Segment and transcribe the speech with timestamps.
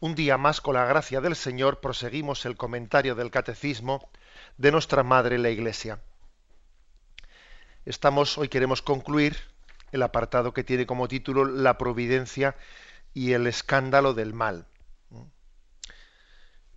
[0.00, 4.08] un día más, con la gracia del Señor, proseguimos el comentario del Catecismo
[4.58, 6.00] de nuestra Madre la Iglesia.
[7.84, 9.36] Estamos, hoy queremos concluir
[9.92, 12.56] el apartado que tiene como título La providencia
[13.14, 14.66] y el escándalo del mal.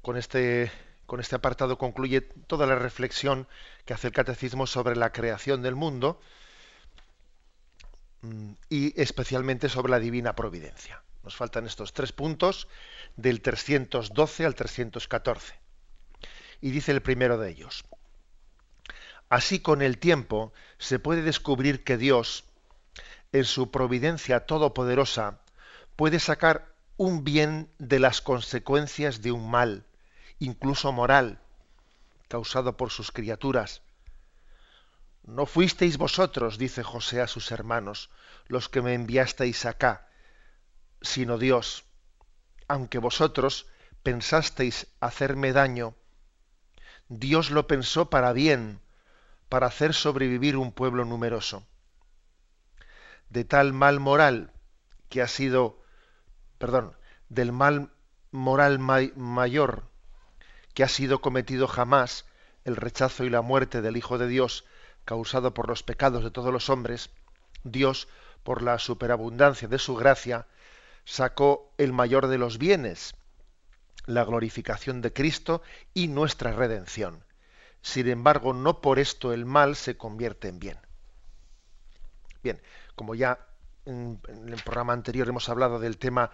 [0.01, 0.71] Con este,
[1.05, 3.47] con este apartado concluye toda la reflexión
[3.85, 6.21] que hace el Catecismo sobre la creación del mundo
[8.21, 11.03] mm, y especialmente sobre la divina providencia.
[11.29, 12.67] Nos faltan estos tres puntos
[13.15, 15.59] del 312 al 314.
[16.59, 17.83] Y dice el primero de ellos.
[19.29, 22.45] Así con el tiempo se puede descubrir que Dios,
[23.31, 25.37] en su providencia todopoderosa,
[25.95, 29.85] puede sacar un bien de las consecuencias de un mal,
[30.39, 31.39] incluso moral,
[32.27, 33.83] causado por sus criaturas.
[35.27, 38.09] No fuisteis vosotros, dice José a sus hermanos,
[38.47, 40.08] los que me enviasteis acá,
[41.01, 41.85] sino Dios,
[42.67, 43.67] aunque vosotros
[44.03, 45.95] pensasteis hacerme daño,
[47.07, 48.81] Dios lo pensó para bien,
[49.49, 51.65] para hacer sobrevivir un pueblo numeroso.
[53.29, 54.51] De tal mal moral
[55.09, 55.81] que ha sido,
[56.57, 56.95] perdón,
[57.29, 57.91] del mal
[58.31, 59.89] moral mayor
[60.73, 62.25] que ha sido cometido jamás,
[62.63, 64.65] el rechazo y la muerte del Hijo de Dios
[65.05, 67.09] causado por los pecados de todos los hombres,
[67.63, 68.07] Dios,
[68.43, 70.47] por la superabundancia de su gracia,
[71.09, 73.15] sacó el mayor de los bienes,
[74.05, 75.63] la glorificación de Cristo
[75.95, 77.23] y nuestra redención.
[77.81, 80.77] Sin embargo, no por esto el mal se convierte en bien.
[82.43, 82.61] Bien,
[82.95, 83.39] como ya
[83.85, 86.29] en, el programa anterior hemos hablado del tema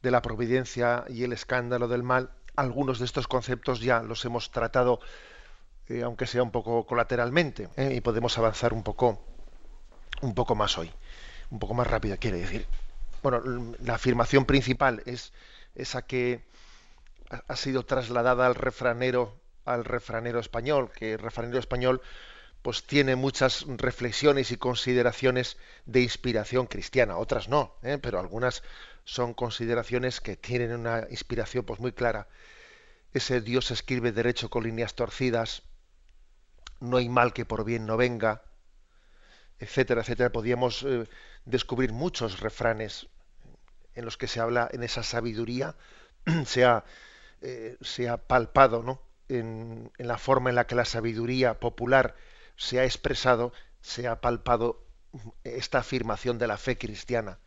[0.00, 4.50] de la providencia y el escándalo del mal, algunos de estos conceptos ya los hemos
[4.50, 4.98] tratado,
[5.88, 7.92] eh, aunque sea un poco colateralmente, ¿eh?
[7.94, 9.22] y podemos avanzar un poco,
[10.22, 10.90] un poco más hoy,
[11.50, 12.66] un poco más rápido, quiere decir
[13.22, 15.32] bueno, la afirmación principal es
[15.74, 16.44] esa que
[17.30, 22.00] ha sido trasladada al refranero, al refranero español, que el refranero español
[22.62, 27.98] pues tiene muchas reflexiones y consideraciones de inspiración cristiana, otras no, ¿eh?
[28.00, 28.62] pero algunas
[29.04, 32.26] son consideraciones que tienen una inspiración pues muy clara.
[33.12, 35.62] Ese Dios escribe derecho con líneas torcidas,
[36.80, 38.42] no hay mal que por bien no venga,
[39.58, 40.30] etcétera, etcétera.
[40.30, 41.06] Podíamos eh,
[41.46, 43.08] descubrir muchos refranes
[43.94, 45.74] en los que se habla en esa sabiduría
[46.44, 46.84] se ha,
[47.40, 47.78] eh,
[48.26, 49.00] palpado ¿no?
[49.28, 52.14] en, la forma en la que la sabiduría popular
[52.56, 54.84] se ha expresado, se ha palpado
[55.44, 57.38] esta afirmación de la fe cristiana.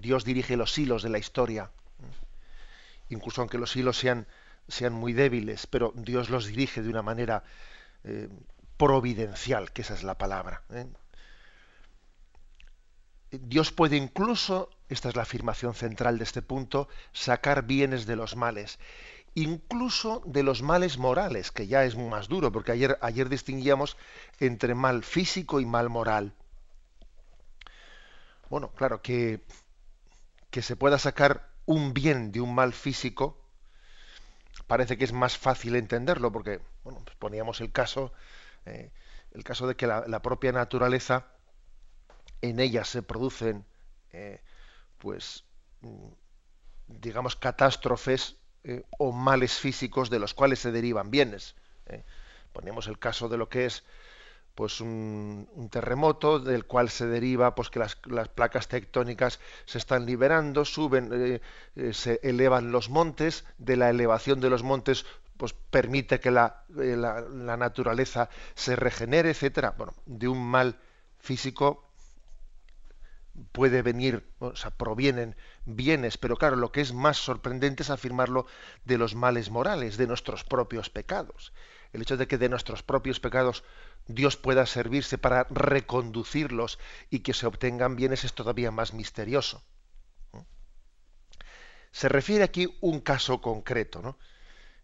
[0.00, 1.70] Dios dirige los hilos de la historia,
[3.08, 4.26] incluso aunque los hilos sean,
[4.68, 7.44] sean muy débiles, pero Dios los dirige de una manera
[8.04, 8.28] eh,
[8.76, 10.62] providencial, que esa es la palabra.
[10.70, 10.86] ¿eh?
[13.42, 18.36] Dios puede incluso, esta es la afirmación central de este punto, sacar bienes de los
[18.36, 18.78] males,
[19.34, 23.96] incluso de los males morales, que ya es más duro, porque ayer, ayer distinguíamos
[24.40, 26.32] entre mal físico y mal moral.
[28.50, 29.40] Bueno, claro, que,
[30.50, 33.40] que se pueda sacar un bien de un mal físico,
[34.66, 38.12] parece que es más fácil entenderlo, porque bueno, pues poníamos el caso,
[38.66, 38.92] eh,
[39.32, 41.26] el caso de que la propia naturaleza
[42.42, 43.64] en ellas se producen,
[44.12, 44.40] eh,
[44.98, 45.44] pues,
[45.80, 46.08] mm,
[46.88, 51.54] digamos, catástrofes eh, o males físicos de los cuales se derivan bienes.
[51.86, 52.04] Eh.
[52.52, 53.84] Ponemos el caso de lo que es
[54.54, 60.64] pues un, terremoto del cual se deriva pues que las, placas tectónicas se están liberando,
[60.64, 61.40] suben,
[61.90, 65.06] se elevan los montes, de la elevación de los montes
[65.36, 69.74] pues permite que la, la naturaleza se regenere, etcétera.
[69.76, 70.78] Bueno, de un mal
[71.18, 71.84] físico
[73.52, 78.46] puede venir, o sea, provienen bienes, pero claro, lo que es más sorprendente es afirmarlo
[78.84, 81.52] de los males morales, de nuestros propios pecados.
[81.92, 83.64] El hecho de que de nuestros propios pecados
[84.06, 86.78] Dios pueda servirse para reconducirlos
[87.10, 89.62] y que se obtengan bienes es todavía más misterioso.
[91.92, 94.18] Se refiere aquí un caso concreto, ¿no?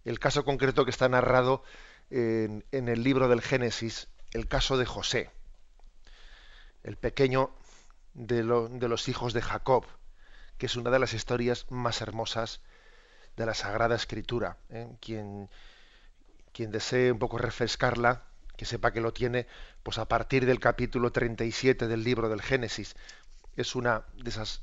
[0.05, 1.65] El caso concreto que está narrado
[2.11, 5.31] en, el libro del Génesis, el caso de José,
[6.83, 7.51] el pequeño
[8.15, 9.85] de, los hijos de Jacob,
[10.59, 12.61] que es una de las historias más hermosas
[13.37, 14.59] de la Sagrada Escritura.
[14.69, 14.89] ¿eh?
[15.01, 15.49] Quien,
[16.53, 18.25] quien desee un poco refrescarla,
[18.57, 19.47] que sepa que lo tiene,
[19.83, 22.95] pues a partir del capítulo 37 del libro del Génesis.
[23.57, 24.63] Es una de esas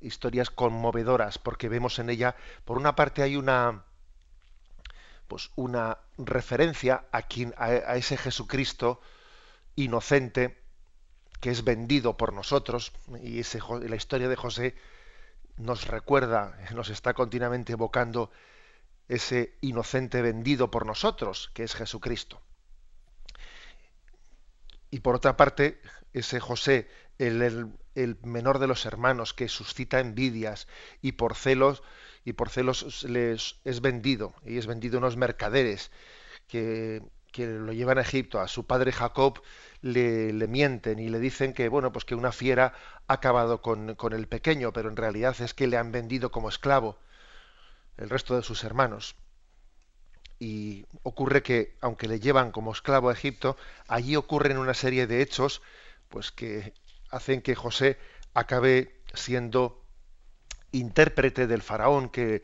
[0.00, 3.84] historias conmovedoras, porque vemos en ella, por una parte hay una,
[5.26, 9.00] pues una referencia a, quien, a, ese Jesucristo
[9.76, 10.62] inocente
[11.40, 12.92] que es vendido por nosotros,
[13.22, 14.74] y ese, la historia de José
[15.56, 18.30] nos recuerda, nos está continuamente evocando
[19.08, 22.40] ese inocente vendido por nosotros, que es Jesucristo.
[24.90, 25.80] Y por otra parte,
[26.12, 26.88] ese José,
[27.18, 27.72] el,
[28.22, 30.68] menor de los hermanos, que suscita envidias
[31.02, 31.82] y por celos,
[32.24, 35.90] y por celos les es vendido, y es vendido unos mercaderes
[36.46, 37.02] que,
[37.38, 39.40] que lo llevan a Egipto, a su padre Jacob
[39.80, 42.74] le, le, mienten y le dicen que bueno pues que una fiera
[43.06, 46.48] ha acabado con, con el pequeño, pero en realidad es que le han vendido como
[46.48, 46.98] esclavo
[47.96, 49.14] el resto de sus hermanos.
[50.40, 53.56] Y ocurre que, aunque le llevan como esclavo a Egipto,
[53.86, 55.62] allí ocurren una serie de hechos
[56.08, 56.74] pues que
[57.10, 57.98] hacen que José
[58.34, 59.84] acabe siendo
[60.72, 62.42] intérprete del faraón que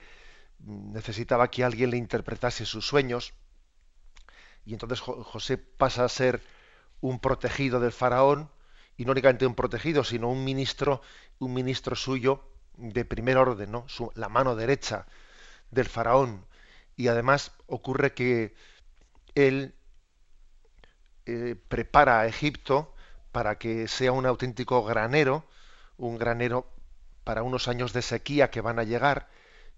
[0.61, 3.35] necesitaba que alguien le interpretase sus sueños.
[4.65, 6.43] Y entonces José pasa a ser
[7.01, 8.51] un protegido del faraón,
[8.97, 11.03] y no únicamente un protegido, sino un ministro,
[11.39, 13.73] un ministro suyo de primer orden,
[14.15, 15.07] la mano derecha
[15.71, 16.47] del faraón.
[16.97, 18.55] Y además ocurre que
[19.35, 19.75] él
[21.27, 22.95] eh, prepara a Egipto
[23.33, 25.45] para que sea un auténtico granero,
[25.97, 26.71] un granero
[27.25, 29.29] para unos años de sequía que van a llegar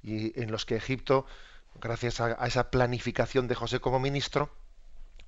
[0.02, 1.26] y en los que Egipto,
[1.74, 4.50] gracias a esa planificación de José como ministro,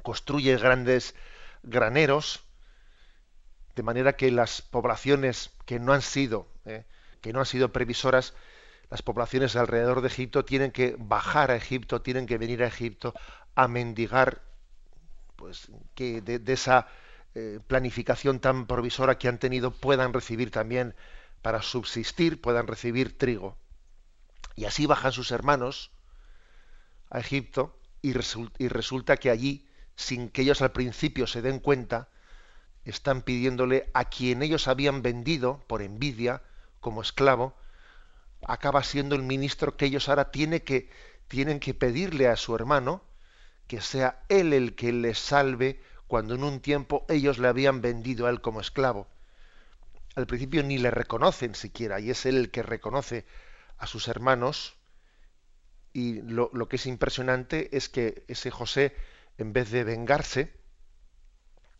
[0.02, 1.14] construye grandes
[1.62, 2.44] graneros
[3.74, 6.84] de manera que las poblaciones que no han sido eh,
[7.20, 8.34] que no han sido previsoras
[8.90, 13.14] las poblaciones alrededor de Egipto tienen que bajar a Egipto, tienen que venir a Egipto
[13.54, 14.42] a mendigar,
[15.36, 16.88] pues que de, esa
[17.34, 20.94] eh, planificación tan provisora que han tenido puedan recibir también
[21.42, 23.58] para subsistir, puedan recibir trigo.
[24.56, 25.92] Y así bajan sus hermanos
[27.10, 28.14] a Egipto y,
[28.58, 29.67] y resulta que allí,
[29.98, 32.08] sin que ellos al principio se den cuenta,
[32.84, 36.40] están pidiéndole a quien ellos habían vendido por envidia
[36.78, 37.56] como esclavo,
[38.46, 40.88] acaba siendo el ministro que ellos ahora tiene que,
[41.26, 43.02] tienen que pedirle a su hermano
[43.66, 48.26] que sea él el que les salve cuando en un tiempo ellos le habían vendido
[48.26, 49.08] a él como esclavo.
[50.14, 53.26] Al principio ni le reconocen siquiera, y es él el que reconoce
[53.76, 54.76] a sus hermanos.
[55.92, 58.94] Y lo, lo que es impresionante es que ese José,
[59.38, 60.52] en vez de vengarse,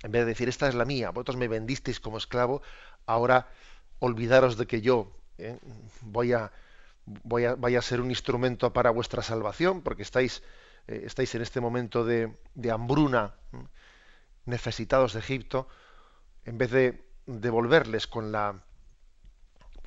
[0.03, 2.63] en vez de decir, esta es la mía, vosotros me vendisteis como esclavo,
[3.07, 3.49] ahora
[3.99, 5.59] olvidaros de que yo ¿eh?
[6.03, 6.53] voy, a,
[7.83, 10.43] ser un instrumento para vuestra salvación, porque estáis,
[10.87, 13.35] eh, en este momento de, de hambruna,
[14.45, 15.69] necesitados de Egipto,
[16.45, 18.63] en vez de devolverles con la,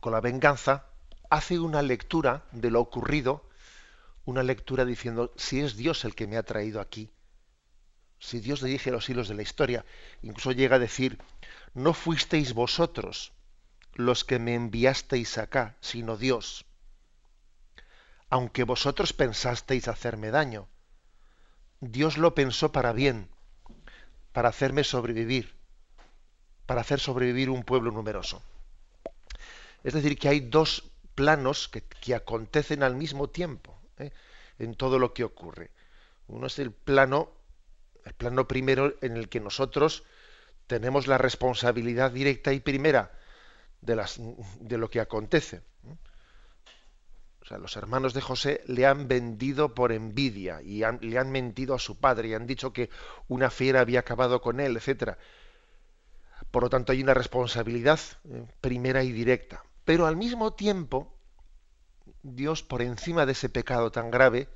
[0.01, 0.85] con la venganza,
[1.29, 3.50] hace una lectura de lo ocurrido,
[4.25, 7.09] una lectura diciendo, si es Dios el que me ha traído aquí,
[8.21, 9.83] si Dios dirige los hilos de la historia,
[10.21, 11.18] incluso llega a decir,
[11.73, 13.33] no fuisteis vosotros
[13.95, 16.66] los que me enviasteis acá, sino Dios.
[18.30, 20.69] Aunque vosotros pensasteis hacerme daño,
[21.80, 23.28] Dios lo pensó para bien,
[24.33, 25.56] para hacerme sobrevivir,
[26.68, 28.44] para hacer sobrevivir un pueblo numeroso.
[29.83, 30.83] Es decir, que hay dos
[31.16, 34.11] planos que, acontecen al mismo tiempo ¿eh?
[34.59, 35.71] en todo lo que ocurre.
[36.28, 37.41] Uno es el plano,
[38.05, 40.03] el plano primero en el que nosotros
[40.67, 43.11] tenemos la responsabilidad directa y primera
[43.81, 44.19] de, las,
[44.59, 45.61] de lo que acontece.
[47.41, 51.73] O sea, los hermanos de José le han vendido por envidia y le han mentido
[51.73, 52.89] a su padre y han dicho que
[53.27, 55.17] una fiera había acabado con él, etcétera.
[56.51, 59.63] Por lo tanto, hay una responsabilidad eh, primera y directa.
[59.85, 61.13] Pero al mismo tiempo,
[62.23, 64.47] Dios, por encima de ese pecado tan grave,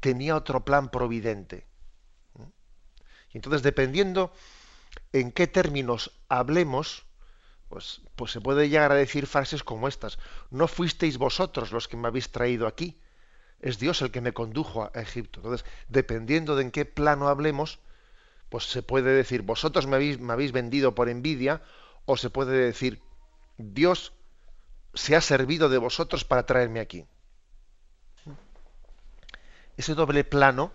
[0.00, 1.66] tenía otro plan providente.
[3.38, 4.32] Entonces, dependiendo
[5.12, 7.04] en qué términos hablemos,
[7.68, 10.18] pues, pues se puede llegar a decir frases como estas.
[10.50, 13.00] No fuisteis vosotros los que me habéis traído aquí.
[13.60, 15.38] Es Dios el que me condujo a Egipto.
[15.38, 17.78] Entonces, dependiendo de en qué plano hablemos,
[18.48, 21.62] pues se puede decir, vosotros me habéis, me habéis vendido por envidia,
[22.06, 23.00] o se puede decir,
[23.56, 24.14] Dios
[24.94, 27.06] se ha servido de vosotros para traerme aquí.
[29.76, 30.72] Ese doble plano,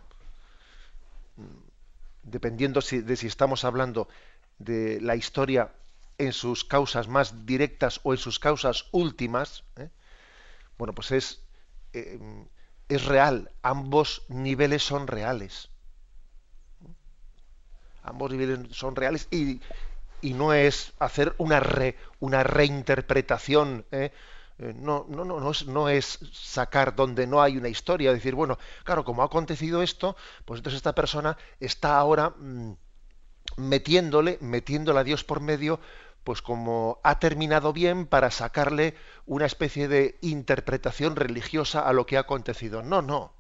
[2.24, 4.08] dependiendo de si estamos hablando
[4.58, 5.72] de la historia
[6.18, 9.90] en sus causas más directas o en sus causas últimas, ¿eh?
[10.78, 11.42] bueno, pues es,
[11.94, 12.20] eh,
[12.90, 15.70] es real, ambos niveles son reales.
[18.04, 19.62] Ambos niveles son reales y,
[20.22, 21.62] no es hacer una,
[22.20, 23.86] una reinterpretación.
[23.92, 24.12] ¿eh?
[24.64, 28.58] Eh, no, no, no, es, no es sacar donde no hay una historia, decir, bueno,
[28.86, 30.16] claro, como ha acontecido esto,
[30.46, 32.72] pues entonces esta persona está ahora mm,
[33.58, 35.82] metiéndole, metiéndole a Dios por medio,
[36.24, 42.16] pues como ha terminado bien para sacarle una especie de interpretación religiosa a lo que
[42.16, 42.84] ha acontecido.
[42.84, 43.34] No, no.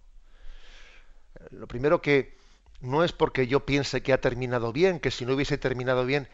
[1.51, 2.37] Lo primero que
[2.81, 6.27] no es porque yo piense que ha terminado bien, que si no hubiese terminado bien,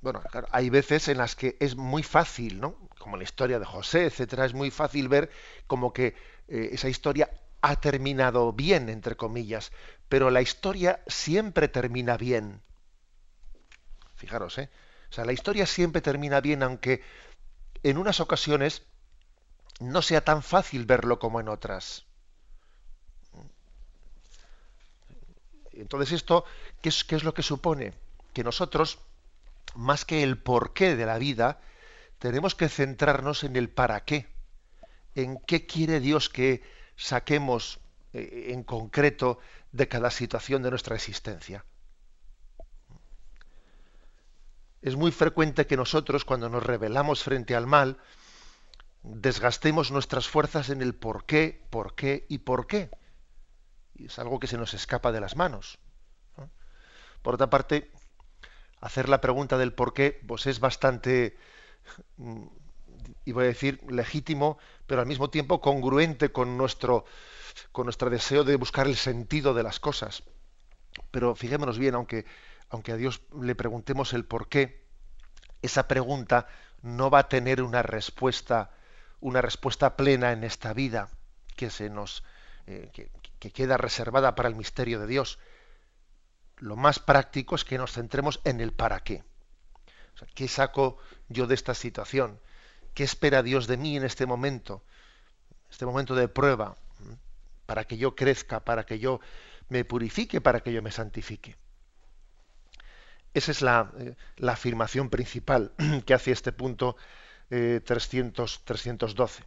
[0.00, 2.76] bueno, hay veces en las que es muy fácil, ¿no?
[2.98, 5.30] Como la historia de José, etcétera, es muy fácil ver
[5.66, 6.14] como que
[6.48, 9.72] eh, esa historia ha terminado bien, entre comillas,
[10.08, 12.62] pero la historia siempre termina bien.
[14.14, 14.70] Fijaros, ¿eh?
[15.10, 17.02] O sea, la historia siempre termina bien, aunque
[17.82, 18.82] en unas ocasiones
[19.80, 22.04] no sea tan fácil verlo como en otras.
[25.72, 26.44] Entonces, esto,
[26.82, 27.94] ¿qué es, qué es lo que supone?
[28.32, 28.98] Que nosotros,
[29.74, 31.60] más que el porqué de la vida,
[32.18, 34.28] tenemos que centrarnos en el para qué.
[35.14, 36.62] En qué quiere Dios que
[36.96, 37.80] saquemos
[38.12, 39.38] eh, en concreto
[39.72, 41.64] de cada situación de nuestra existencia.
[44.80, 47.98] Es muy frecuente que nosotros, cuando nos rebelamos frente al mal,
[49.02, 52.90] desgastemos nuestras fuerzas en el por qué, por qué y por qué.
[53.96, 55.78] Es algo que se nos escapa de las manos.
[57.22, 57.90] Por otra parte,
[58.80, 61.36] hacer la pregunta del por qué pues es bastante,
[62.16, 62.46] mm,
[63.24, 67.04] iba a decir, legítimo, pero al mismo tiempo congruente con nuestro,
[67.72, 70.22] con nuestro deseo de buscar el sentido de las cosas.
[71.10, 72.24] Pero fijémonos bien, aunque
[72.70, 74.84] aunque a Dios le preguntemos el por qué,
[75.62, 76.46] esa pregunta
[76.82, 78.70] no va a tener una respuesta,
[79.20, 81.08] una respuesta plena en esta vida
[81.56, 82.22] que se nos
[82.66, 83.10] eh, que,
[83.50, 85.38] queda reservada para el misterio de Dios.
[86.60, 89.24] Lo más práctico es que nos centremos en el para qué.
[90.34, 90.98] ¿Qué saco
[91.28, 92.40] yo de esta situación?
[92.94, 94.82] ¿Qué espera Dios de mí en este momento?
[95.70, 96.76] Este momento de prueba,
[97.66, 99.20] para que yo crezca, para que yo
[99.68, 101.56] me purifique, para que yo me santifique.
[103.34, 104.16] Esa es la, eh,
[104.48, 105.72] afirmación principal
[106.06, 106.96] que hace este punto
[107.50, 109.44] 300, eh, 312.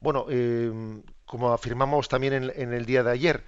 [0.00, 3.44] Bueno, eh, como afirmamos también en, el día de ayer,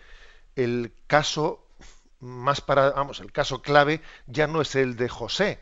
[0.56, 1.67] el caso
[2.20, 5.60] más para, vamos, el caso clave ya no es el de José,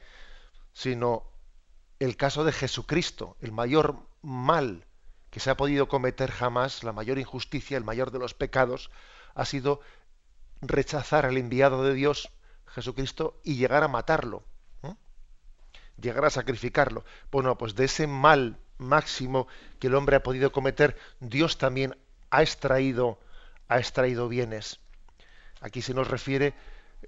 [0.72, 1.24] sino
[1.98, 4.86] el caso de Jesucristo, el mayor mal
[5.30, 8.90] que se ha podido cometer jamás, la mayor injusticia, el mayor de los pecados,
[9.34, 9.80] ha sido
[10.62, 12.30] rechazar al enviado de Dios
[12.66, 14.44] Jesucristo y llegar a matarlo,
[16.00, 17.04] llegar a sacrificarlo.
[17.30, 19.46] Bueno, pues de ese mal máximo
[19.78, 21.96] que el hombre ha podido cometer, Dios también
[22.30, 23.18] ha extraído,
[23.68, 24.80] ha extraído bienes.
[25.60, 26.54] Aquí se nos refiere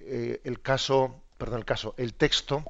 [0.00, 2.64] eh, el caso, perdón, el el texto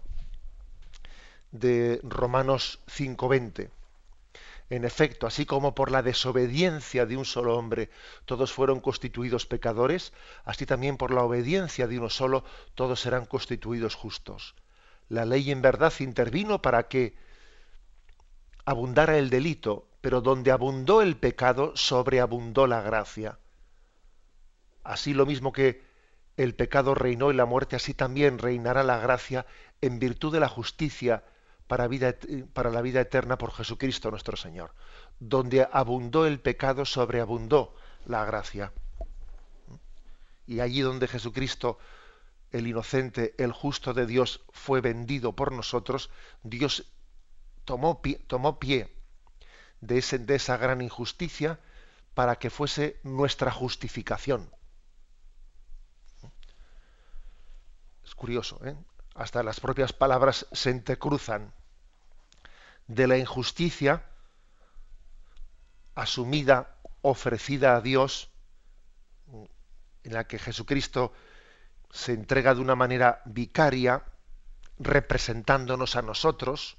[1.50, 3.70] de Romanos 5:20.
[4.70, 7.88] En efecto, así como por la desobediencia de un solo hombre
[8.26, 10.12] todos fueron constituidos pecadores,
[10.44, 12.44] así también por la obediencia de uno solo
[12.75, 14.54] todos serán constituidos justos.
[15.08, 17.16] La ley en verdad intervino para que
[18.66, 23.38] abundara el delito, pero donde abundó el pecado, sobreabundó la gracia.
[24.88, 25.83] Así lo mismo que
[26.38, 29.45] el pecado reinó y la muerte, así también reinará la gracia
[29.83, 31.25] en virtud de la justicia
[31.66, 32.14] para, vida,
[32.54, 34.73] la vida eterna por Jesucristo nuestro Señor.
[35.21, 37.75] Donde abundó el pecado, sobreabundó
[38.07, 38.73] la gracia.
[40.47, 41.78] Y allí donde Jesucristo,
[42.50, 46.09] el inocente, el justo de Dios, fue vendido por nosotros,
[46.42, 46.90] Dios
[47.66, 48.90] tomó pie, tomó pie
[49.83, 51.61] de esa gran injusticia
[52.14, 54.49] para que fuese nuestra justificación.
[58.18, 58.76] Curioso, ¿eh?
[59.14, 61.54] hasta las propias palabras se entrecruzan
[62.87, 64.04] de la injusticia
[65.94, 68.30] asumida, ofrecida a Dios,
[70.04, 71.12] en la que Jesucristo
[71.90, 74.04] se entrega de una manera vicaria,
[74.78, 76.76] representándonos a nosotros,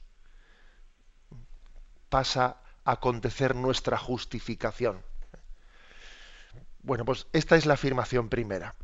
[2.10, 5.04] pasa a acontecer nuestra justificación.
[6.82, 8.76] Bueno, pues esta es la afirmación primera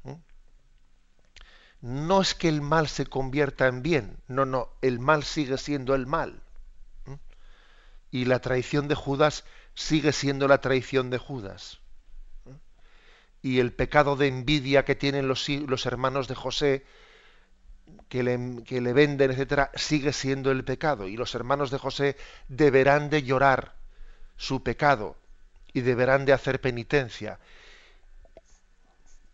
[1.81, 5.95] no es que el mal se convierta en bien, no, no, el mal sigue siendo
[5.95, 6.41] el mal.
[8.11, 11.79] Y la traición de Judas sigue siendo la traición de Judas.
[13.41, 16.85] Y el pecado de envidia que tienen los, los hermanos de José,
[18.09, 21.07] que le, que le venden, etcétera, sigue siendo el pecado.
[21.07, 22.17] Y los hermanos de José
[22.47, 23.75] deberán de llorar
[24.37, 25.17] su pecado
[25.73, 27.39] y deberán de hacer penitencia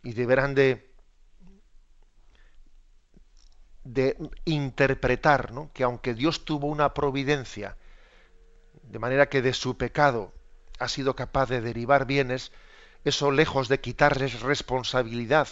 [0.04, 0.91] y deberán de
[3.84, 5.72] de interpretar ¿no?
[5.74, 7.78] que aunque Dios tuvo una providencia,
[8.84, 10.34] de manera que de su pecado
[10.80, 12.52] ha sido capaz de derivar bienes,
[13.06, 15.48] eso lejos de quitarles responsabilidad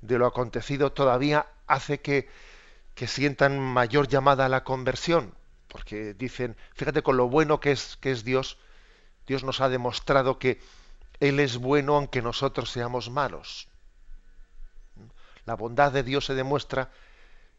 [0.00, 2.28] de lo acontecido, todavía hace que,
[2.94, 5.34] que sientan mayor llamada a la conversión,
[5.68, 8.58] porque dicen, fíjate con lo bueno que es, que es Dios,
[9.26, 10.60] Dios nos ha demostrado que
[11.20, 13.68] Él es bueno aunque nosotros seamos malos.
[15.46, 16.90] La bondad de Dios se demuestra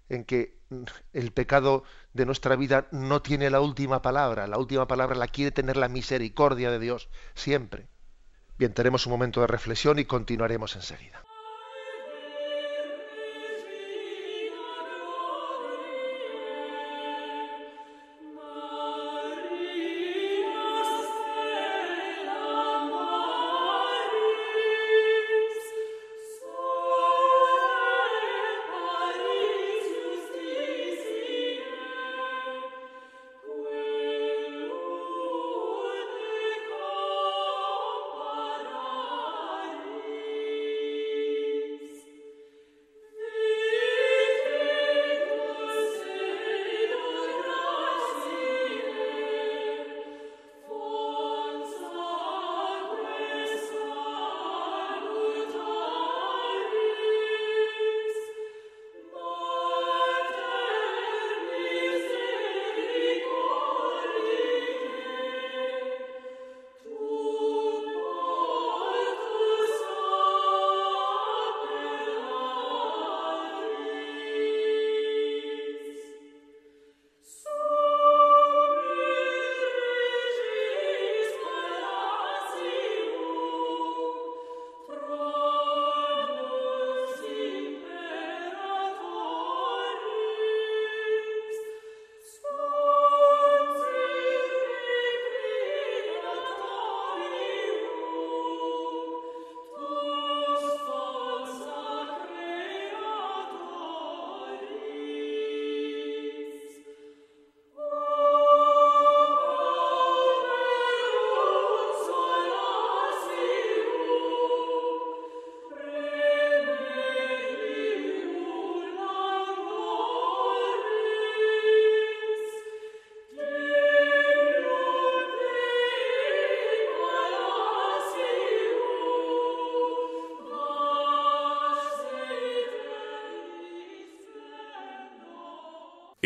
[0.09, 0.57] en que
[1.13, 1.83] el pecado
[2.13, 5.87] de nuestra vida no tiene la última palabra, la última palabra la quiere tener la
[5.87, 7.87] misericordia de Dios siempre.
[8.57, 11.23] Bien, tenemos un momento de reflexión y continuaremos enseguida.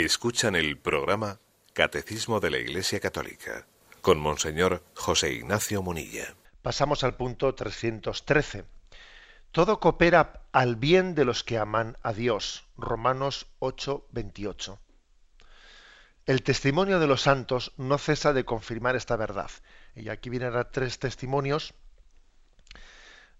[0.05, 1.41] Escuchan el programa
[1.73, 3.67] Catecismo de la Iglesia Católica
[3.99, 6.35] con Monseñor José Ignacio Munilla.
[6.61, 8.63] Pasamos al punto 313.
[9.51, 12.63] Todo coopera al bien de los que aman a Dios.
[12.77, 14.79] Romanos 8, 28.
[16.25, 19.51] El testimonio de los santos no cesa de confirmar esta verdad.
[19.95, 21.73] Y aquí vienen a tres testimonios.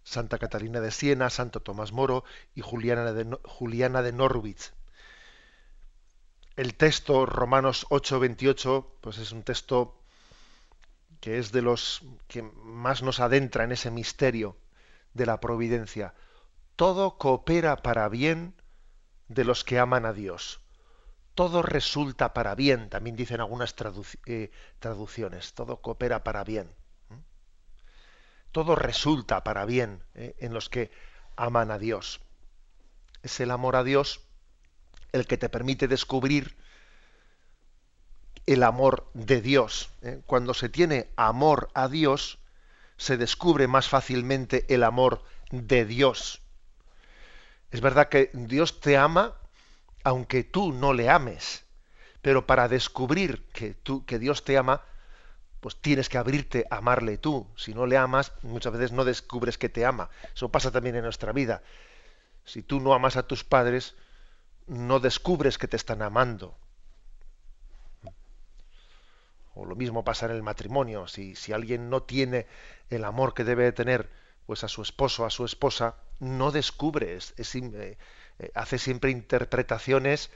[0.04, 4.74] Santa Catalina de Siena, Santo Tomás Moro y Juliana de, Juliana de Norwich
[6.60, 9.98] el texto Romanos 8:28 pues es un texto
[11.22, 14.58] que es de los que más nos adentra en ese misterio
[15.14, 16.16] de la providencia.
[16.76, 18.56] Todo coopera para bien
[19.30, 20.60] de los que aman a Dios.
[21.34, 23.74] Todo resulta para bien, también dicen algunas
[24.26, 25.54] eh, traducciones.
[25.54, 26.70] Todo coopera para bien.
[28.52, 30.92] Todo resulta para bien eh, en los que
[31.38, 32.20] aman a Dios.
[33.24, 34.29] Es el amor a Dios
[35.12, 36.56] el que te permite descubrir
[38.46, 39.90] el amor de Dios.
[40.02, 40.22] ¿eh?
[40.26, 42.40] Cuando se tiene amor a Dios,
[42.98, 46.42] se descubre más fácilmente el amor de Dios.
[47.72, 49.36] Es verdad que Dios te ama
[50.04, 51.66] aunque tú no le ames,
[52.22, 54.82] pero para descubrir que, tú, que Dios te ama,
[55.60, 57.48] pues tienes que abrirte a amarle tú.
[57.58, 60.10] Si no le amas, muchas veces no descubres que te ama.
[60.34, 61.62] Eso pasa también en nuestra vida.
[62.46, 63.96] Si tú no amas a tus padres,
[64.70, 66.56] no descubres que te están amando.
[69.56, 71.08] O lo mismo pasa en el matrimonio.
[71.08, 72.46] Si, si alguien no tiene
[72.90, 74.10] el amor que debe tener
[74.46, 77.98] pues a su esposo, a su esposa, no descubre, es, eh,
[78.40, 80.32] eh, hace siempre interpretaciones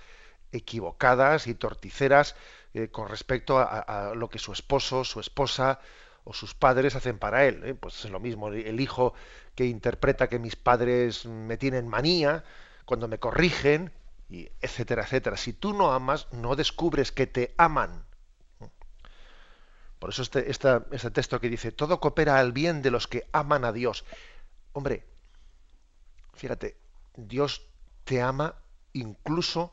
[0.52, 2.36] equivocadas y torticeras
[2.74, 5.80] eh, con respecto a, lo que su esposo, su esposa
[6.26, 7.76] o sus padres hacen para él.
[7.80, 9.14] Pues es lo mismo, el hijo
[9.56, 12.44] que interpreta que mis padres me tienen manía
[12.86, 13.92] cuando me corrigen
[14.62, 15.38] etcétera, etcétera.
[15.38, 18.06] Si tú no amas, no descubres que te aman.
[20.00, 23.64] Por eso este, este texto que dice, todo coopera al bien de los que aman
[23.64, 24.04] a Dios.
[24.74, 25.06] Hombre,
[26.34, 26.76] fíjate,
[27.16, 27.66] Dios
[28.04, 28.56] te ama
[28.92, 29.72] incluso,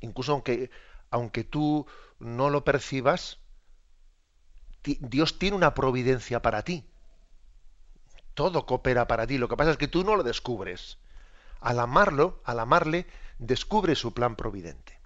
[0.00, 0.70] incluso aunque,
[1.10, 1.86] aunque tú
[2.18, 3.38] no lo percibas,
[4.82, 6.84] Dios tiene una providencia para ti.
[8.34, 9.38] Todo coopera para ti.
[9.38, 10.98] Lo que pasa es que tú no lo descubres.
[11.60, 13.06] Al amarlo, al amarle,
[13.38, 14.98] descubre su plan providente.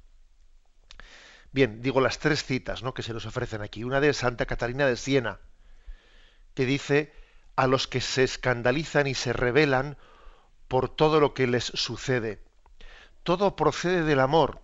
[1.52, 2.94] Bien, digo las tres citas ¿no?
[2.94, 3.84] que se nos ofrecen aquí.
[3.84, 5.38] Una de Santa Catalina de Siena,
[6.54, 7.12] que dice,
[7.56, 9.96] a los que se escandalizan y se rebelan
[10.68, 12.42] por todo lo que les sucede.
[13.22, 14.60] Todo procede del amor.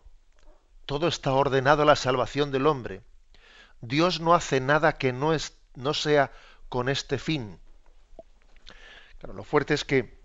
[0.86, 3.02] Todo está ordenado a la salvación del hombre.
[3.80, 6.32] Dios no hace nada que no, es, no sea
[6.68, 7.58] con este fin.
[9.18, 10.19] Claro, lo fuerte es que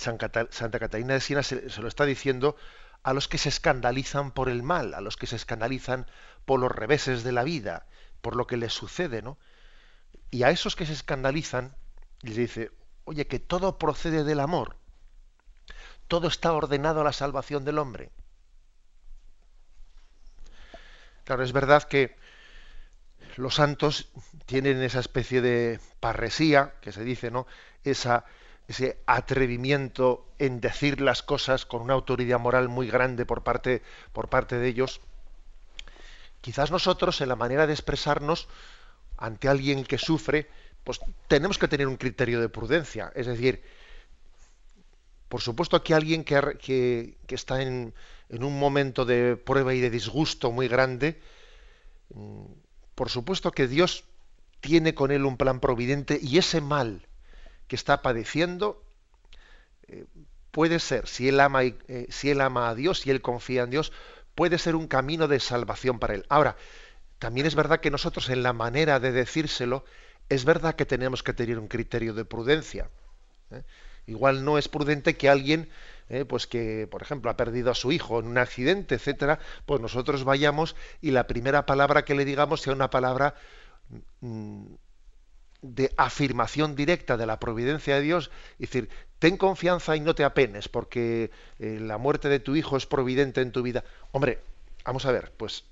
[0.00, 2.56] Santa Catalina de Siena se, lo está diciendo
[3.02, 6.06] a los que se escandalizan por el mal, a los que se escandalizan
[6.44, 7.86] por los reveses de la vida,
[8.20, 9.38] por lo que les sucede, ¿no?
[10.30, 11.74] Y a esos que se escandalizan,
[12.22, 12.70] les dice,
[13.04, 14.76] oye, que todo procede del amor,
[16.08, 18.10] todo está ordenado a la salvación del hombre.
[21.24, 22.16] Claro, es verdad que
[23.36, 24.08] los santos
[24.46, 27.46] tienen esa especie de parresía, que se dice, ¿no?
[27.84, 28.24] Esa,
[28.70, 34.28] ese atrevimiento en decir las cosas con una autoridad moral muy grande por parte, por
[34.28, 35.00] parte de ellos.
[36.40, 38.46] Quizás nosotros, en la manera de expresarnos
[39.16, 40.48] ante alguien que sufre,
[40.84, 43.10] pues tenemos que tener un criterio de prudencia.
[43.16, 43.60] Es decir,
[45.28, 47.92] por supuesto que alguien que, que, está en,
[48.28, 51.20] en, un momento de prueba y de disgusto muy grande,
[52.14, 52.44] mm,
[52.94, 54.04] por supuesto que Dios
[54.60, 57.08] tiene con él un plan providente y ese mal
[57.70, 58.82] que está padeciendo
[59.86, 60.04] eh,
[60.50, 63.70] puede ser, si él, ama, eh, si él ama a Dios, si él confía en
[63.70, 63.92] Dios,
[64.34, 66.26] puede ser un camino de salvación para él.
[66.28, 66.56] Ahora,
[67.20, 69.84] también es verdad que nosotros en la manera de decírselo,
[70.28, 72.90] es verdad que tenemos que tener un criterio de prudencia.
[73.52, 73.62] ¿eh?
[74.08, 75.70] Igual no es prudente que alguien
[76.26, 80.24] pues que, por ejemplo, ha perdido a su hijo en un accidente, etcétera, pues nosotros
[80.24, 83.36] vayamos y la primera palabra que le digamos sea una palabra
[84.20, 84.74] mm,
[85.62, 90.24] de afirmación directa de la providencia de Dios, es decir, ten confianza y no te
[90.24, 93.84] apenes, porque eh, la muerte de tu hijo es providente en tu vida.
[94.12, 94.40] Hombre,
[94.84, 95.64] vamos a ver, pues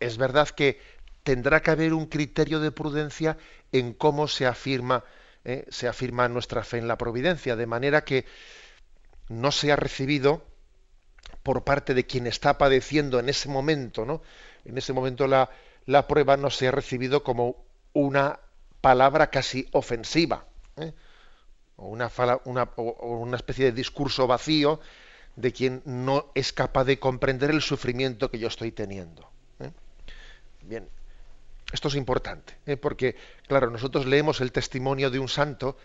[0.00, 0.80] es verdad que
[1.22, 3.36] tendrá que haber un criterio de prudencia
[3.72, 5.04] en cómo se afirma,
[5.44, 8.26] eh, se afirma nuestra fe en la providencia, de manera que
[9.28, 10.44] no sea recibido
[11.42, 14.22] por parte de quien está padeciendo en ese momento, ¿no?
[14.64, 15.50] En ese momento la,
[15.86, 18.40] la prueba no sea recibido como una
[18.84, 20.44] palabra casi ofensiva,
[20.76, 20.92] ¿eh?
[21.76, 24.78] o, una, especie de discurso vacío
[25.36, 29.26] de quien no es capaz de comprender el sufrimiento que yo estoy teniendo.
[29.60, 29.70] ¿eh?
[30.64, 30.86] Bien,
[31.72, 32.76] esto es importante, ¿eh?
[32.76, 33.16] porque,
[33.48, 35.78] claro, nosotros leemos el testimonio de un santo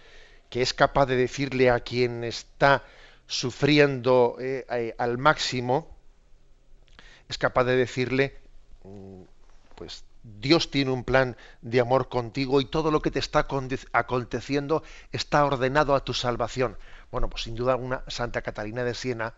[0.49, 2.83] que es capaz de decirle a quien está
[3.27, 4.35] sufriendo
[4.97, 5.95] al máximo,
[7.29, 8.39] es capaz de decirle,
[8.83, 9.21] mm,
[9.75, 13.47] pues Dios tiene un plan de amor contigo y todo lo que te está
[13.93, 16.77] aconteciendo está ordenado a tu salvación.
[17.11, 19.35] Bueno, pues sin duda una Santa Catalina de Siena,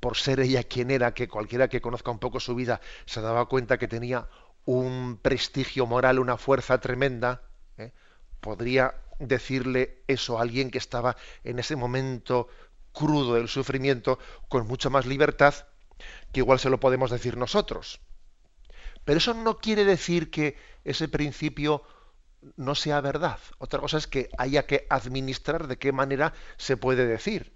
[0.00, 3.46] por ser ella quien era, que cualquiera que conozca un poco su vida se daba
[3.46, 4.28] cuenta que tenía
[4.64, 7.42] un prestigio moral, una fuerza tremenda,
[7.78, 7.92] ¿eh?
[8.40, 12.48] podría decirle eso a alguien que estaba en ese momento
[12.92, 15.54] crudo del sufrimiento con mucha más libertad
[16.32, 18.00] que igual se lo podemos decir nosotros.
[19.04, 21.82] Pero eso no quiere decir que ese principio
[22.56, 23.38] no sea verdad.
[23.58, 27.52] Otra cosa es que haya que administrar de qué manera se puede decir.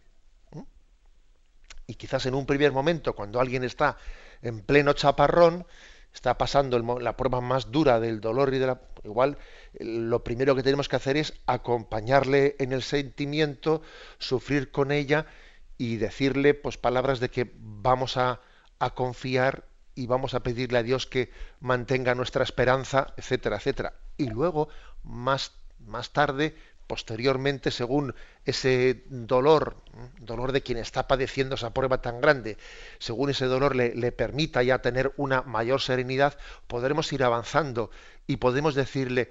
[1.86, 3.96] Y quizás en un primer momento, cuando alguien está
[4.42, 5.66] en pleno chaparrón,
[6.12, 8.80] está pasando la prueba más dura del dolor y de la...
[9.04, 9.38] Igual
[9.78, 13.82] lo primero que tenemos que hacer es acompañarle en el sentimiento,
[14.18, 15.26] sufrir con ella
[15.78, 18.40] y decirle pues palabras de que vamos a,
[18.78, 19.65] a confiar
[19.96, 23.94] y vamos a pedirle a Dios que mantenga nuestra esperanza, etcétera, etcétera.
[24.16, 24.68] Y luego,
[25.02, 26.54] más, más tarde,
[26.86, 29.76] posteriormente, según ese dolor,
[30.20, 32.58] dolor de quien está padeciendo esa prueba tan grande,
[32.98, 37.90] según ese dolor le, permita ya tener una mayor serenidad, podremos ir avanzando
[38.26, 39.30] y podemos decirle,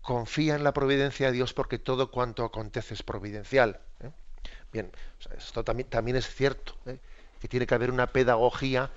[0.00, 3.80] confía en la providencia de Dios porque todo cuanto acontece es providencial.
[4.00, 4.10] ¿eh?
[4.72, 4.90] Bien,
[5.36, 6.98] esto también, también es cierto, ¿eh?
[7.40, 8.90] que tiene que haber una pedagogía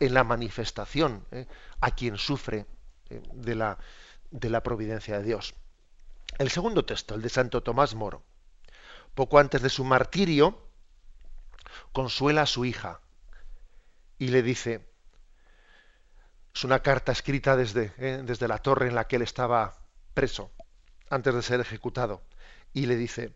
[0.00, 1.46] en la manifestación ¿eh?
[1.80, 2.66] a quien sufre
[3.08, 3.78] de, la,
[4.30, 5.54] de la providencia de Dios.
[6.38, 8.22] El segundo texto, el de Santo Tomás Moro,
[9.14, 10.68] poco antes de su martirio,
[11.92, 13.00] consuela a su hija
[14.18, 14.88] y le dice,
[16.54, 19.78] Es una carta escrita desde, eh, desde la torre en la que él estaba
[20.14, 20.52] preso,
[21.10, 22.22] antes de ser ejecutado.
[22.72, 23.34] Y le dice,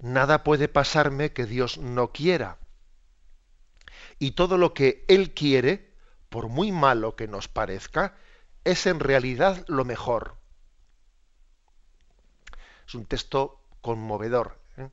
[0.00, 2.58] nada puede pasarme que Dios no quiera.
[4.18, 5.92] Y todo lo que Él quiere,
[6.28, 8.16] por muy malo que nos parezca,
[8.64, 10.34] es en realidad lo mejor.
[12.86, 14.88] Es un texto conmovedor, ¿eh?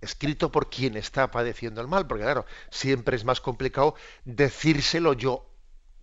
[0.00, 5.46] escrito por quien está padeciendo el mal, porque claro, siempre es más complicado decírselo yo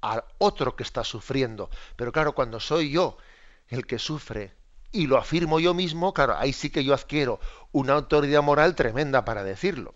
[0.02, 1.70] al otro que está sufriendo.
[1.96, 3.18] Pero claro, cuando soy yo
[3.70, 4.54] el que sufre
[4.92, 7.40] y lo afirmo yo mismo, claro, ahí sí que yo adquiero
[7.72, 9.94] una autoridad moral tremenda para decirlo.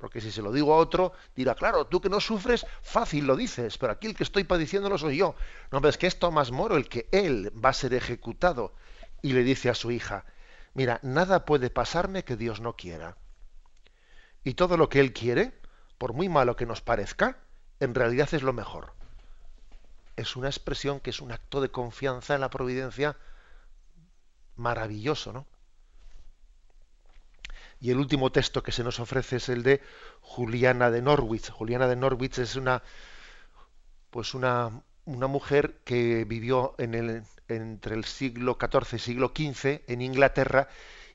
[0.00, 3.36] Porque si se lo digo a otro, dirá, claro, tú que no sufres, fácil lo
[3.36, 5.34] dices, pero aquí el que estoy padeciéndolo soy yo.
[5.70, 8.74] No, pero es que es Tomás Moro el que él va a ser ejecutado.
[9.20, 10.24] Y le dice a su hija,
[10.72, 13.18] mira, nada puede pasarme que Dios no quiera.
[14.42, 15.52] Y todo lo que él quiere,
[15.98, 17.36] por muy malo que nos parezca,
[17.78, 18.94] en realidad es lo mejor.
[20.16, 23.18] Es una expresión que es un acto de confianza en la providencia
[24.56, 25.46] maravilloso, ¿no?
[27.80, 29.80] Y el último texto que se nos ofrece es el de
[30.20, 31.50] Juliana de Norwich.
[31.50, 32.82] Juliana de Norwich es una,
[34.10, 39.82] pues una, una mujer que vivió en el, entre el siglo XIV y siglo XV
[39.86, 40.68] en Inglaterra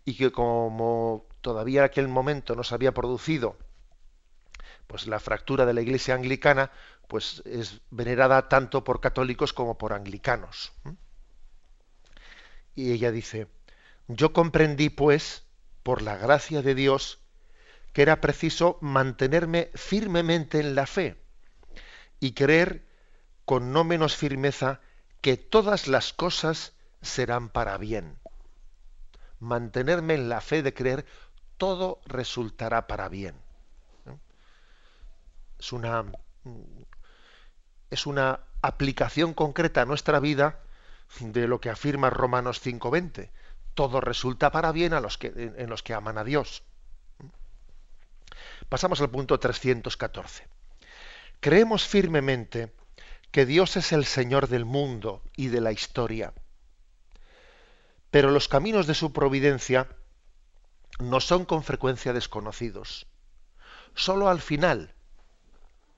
[0.04, 3.58] y que como todavía en aquel momento no se había producido
[4.88, 6.72] pues la fractura de la iglesia anglicana
[7.08, 10.74] pues es venerada tanto por católicos como por anglicanos.
[12.76, 13.48] Y ella dice,
[14.08, 15.45] yo comprendí pues,
[15.86, 17.20] por la gracia de Dios,
[17.94, 21.16] que era preciso mantenerme firmemente en la fe
[22.20, 22.86] y creer
[23.46, 24.82] con no menos firmeza
[25.22, 28.18] que todas las cosas serán para bien.
[29.40, 31.06] Mantenerme en la fe de creer
[31.58, 33.36] todo resultará para bien
[35.60, 36.06] es una,
[37.90, 40.60] es una aplicación concreta a nuestra vida
[41.20, 43.30] de lo que afirma Romanos 5:20.
[43.76, 46.64] Todo resulta para bien a los que, en los que aman a Dios.
[48.70, 50.48] Pasamos al punto 314.
[51.40, 52.74] Creemos firmemente
[53.32, 56.34] que Dios es el Señor del mundo y de la historia,
[58.10, 59.90] pero los caminos de su providencia
[61.00, 63.08] no son con frecuencia desconocidos.
[63.94, 64.96] Solo al final,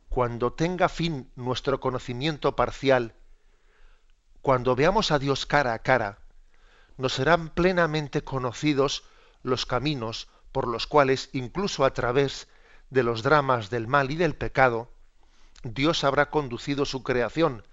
[0.10, 3.14] cuando tenga fin nuestro conocimiento parcial,
[4.42, 6.20] cuando veamos a Dios cara a cara,
[6.98, 9.04] nos serán plenamente conocidos
[9.44, 12.48] los caminos por los cuales, incluso a través
[12.90, 14.92] de los dramas del mal y del pecado,
[15.64, 17.64] Dios habrá conducido su creación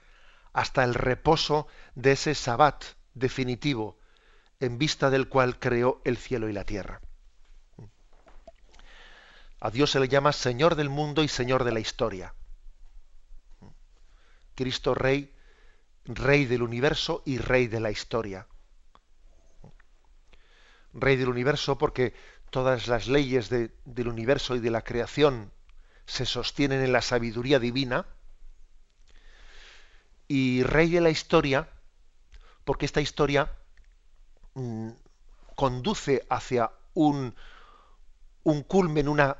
[0.52, 2.84] hasta el reposo de ese sabbat
[3.14, 3.98] definitivo,
[4.60, 7.00] en vista del cual creó el cielo y la tierra.
[9.60, 12.34] A Dios se le llama Señor del mundo y Señor de la historia.
[14.54, 15.34] Cristo Rey,
[16.04, 18.46] Rey del universo y Rey de la historia.
[20.94, 22.14] Rey del universo porque
[22.50, 25.50] todas las leyes del universo y de la creación
[26.06, 28.06] se sostienen en la sabiduría divina.
[30.28, 31.68] Y Rey de la historia
[32.64, 33.50] porque esta historia
[34.54, 34.90] mm,
[35.54, 37.34] conduce hacia un,
[38.44, 39.36] un culmen, una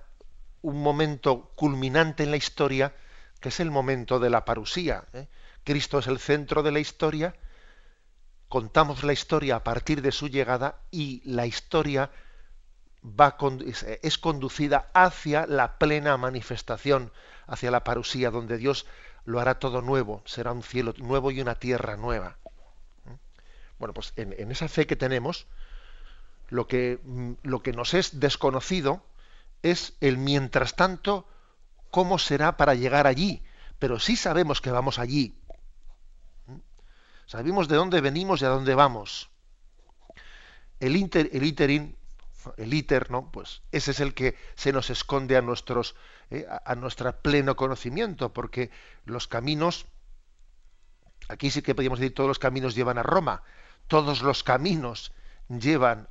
[0.64, 2.94] un momento culminante en la historia,
[3.38, 5.04] que es el momento de la parusía.
[5.12, 5.28] ¿eh?
[5.62, 7.34] Cristo es el centro de la historia,
[8.54, 12.12] contamos la historia a partir de su llegada y la historia
[13.02, 13.36] va
[14.00, 17.10] es conducida hacia la plena manifestación,
[17.48, 18.86] hacia la parusía, donde Dios
[19.24, 22.36] lo hará todo nuevo, será un cielo nuevo y una tierra nueva.
[23.08, 23.16] ¿eh?
[23.80, 25.48] Bueno, pues en, en esa fe que tenemos,
[26.48, 29.02] lo que, mm, lo que nos es desconocido,
[29.64, 31.26] es el mientras tanto,
[31.90, 33.42] cómo será para llegar allí.
[33.80, 35.34] Pero sí sabemos que vamos allí.
[37.26, 39.30] Sabemos de dónde venimos y a dónde vamos.
[40.80, 41.96] El, inter, el iterín,
[42.56, 43.30] el iter, ¿no?
[43.30, 45.94] Pues ese es el que se nos esconde a nuestros,
[46.30, 48.70] eh, a, nuestro pleno conocimiento, porque
[49.04, 49.86] los caminos,
[51.28, 53.42] aquí sí que podríamos decir todos los caminos llevan a Roma,
[53.88, 55.12] todos los caminos
[55.48, 56.08] llevan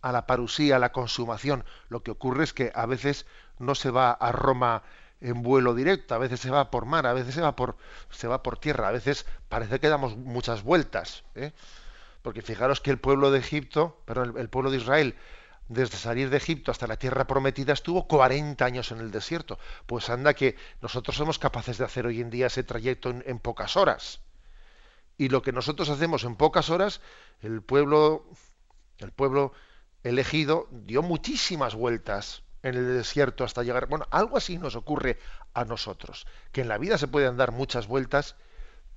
[0.00, 1.64] a la parusía, a la consumación.
[1.88, 3.26] Lo que ocurre es que a veces
[3.58, 4.82] no se va a Roma
[5.20, 7.76] en vuelo directo, a veces se va por mar, a veces se va por,
[8.10, 11.24] se va por tierra, a veces parece que damos muchas vueltas.
[11.34, 11.52] ¿eh?
[12.22, 15.16] Porque fijaros que el pueblo de Egipto, perdón, el, pueblo de Israel,
[15.68, 19.58] desde salir de Egipto hasta la tierra prometida estuvo 40 años en el desierto.
[19.86, 23.76] Pues anda que nosotros somos capaces de hacer hoy en día ese trayecto en pocas
[23.76, 24.20] horas.
[25.18, 27.00] Y lo que nosotros hacemos en pocas horas,
[27.42, 28.24] el pueblo,
[28.98, 29.52] el pueblo
[30.04, 33.86] elegido dio muchísimas vueltas en el desierto hasta llegar.
[33.86, 35.18] Bueno, algo así nos ocurre
[35.54, 38.36] a nosotros, que en la vida se pueden dar muchas vueltas,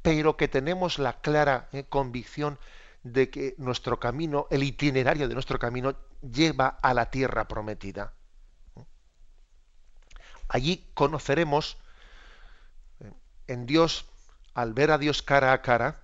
[0.01, 2.59] pero que tenemos la clara eh, convicción
[3.03, 8.13] de que nuestro camino, el itinerario de nuestro camino, lleva a la tierra prometida.
[10.47, 11.77] Allí conoceremos
[12.99, 13.11] eh,
[13.47, 14.05] en Dios,
[14.53, 16.01] al ver a Dios cara a cara,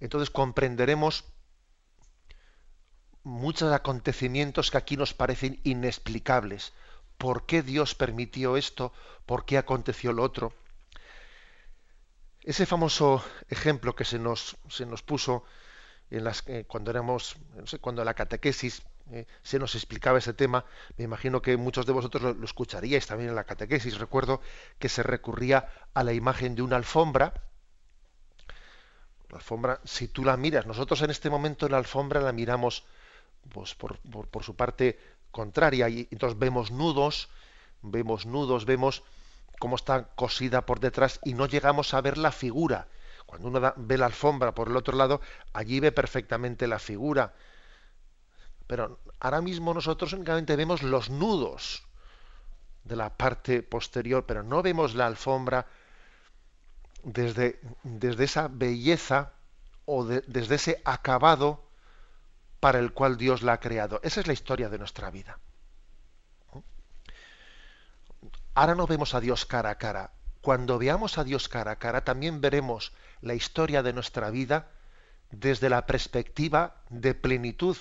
[0.00, 1.24] entonces comprenderemos
[3.30, 6.72] muchos acontecimientos que aquí nos parecen inexplicables.
[7.16, 8.92] ¿Por qué Dios permitió esto?
[9.24, 10.52] ¿Por qué aconteció lo otro?
[12.42, 15.44] Ese famoso ejemplo que se nos, se nos puso
[16.10, 20.34] en las, eh, cuando éramos, no sé, cuando la catequesis eh, se nos explicaba ese
[20.34, 20.64] tema,
[20.96, 23.98] me imagino que muchos de vosotros lo, lo, escucharíais también en la catequesis.
[23.98, 24.40] Recuerdo
[24.78, 27.34] que se recurría a la imagen de una alfombra.
[29.28, 32.84] La alfombra, si tú la miras, nosotros en este momento la alfombra la miramos
[33.52, 34.98] pues por, por, su parte
[35.30, 37.28] contraria y entonces vemos nudos,
[37.82, 39.02] vemos nudos, vemos
[39.58, 42.88] cómo está cosida por detrás y no llegamos a ver la figura.
[43.26, 45.20] Cuando uno ve la alfombra por el otro lado,
[45.52, 47.34] allí ve perfectamente la figura.
[48.66, 51.84] Pero ahora mismo nosotros únicamente vemos los nudos
[52.84, 55.66] de la parte posterior, pero no vemos la alfombra
[57.02, 59.32] desde, desde esa belleza
[59.84, 61.69] o desde ese acabado
[62.60, 64.00] para el cual Dios la ha creado.
[64.02, 65.38] Esa es la historia de nuestra vida.
[68.54, 70.12] Ahora no vemos a Dios cara a cara.
[70.42, 72.92] Cuando veamos a Dios cara a cara, también veremos
[73.22, 74.68] la historia de nuestra vida
[75.30, 77.76] desde la perspectiva de plenitud,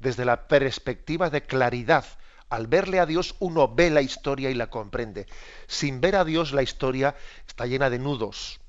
[0.00, 2.04] desde la perspectiva de claridad.
[2.48, 5.26] Al verle a Dios uno ve la historia y la comprende.
[5.66, 8.60] Sin ver a Dios la historia está llena de nudos,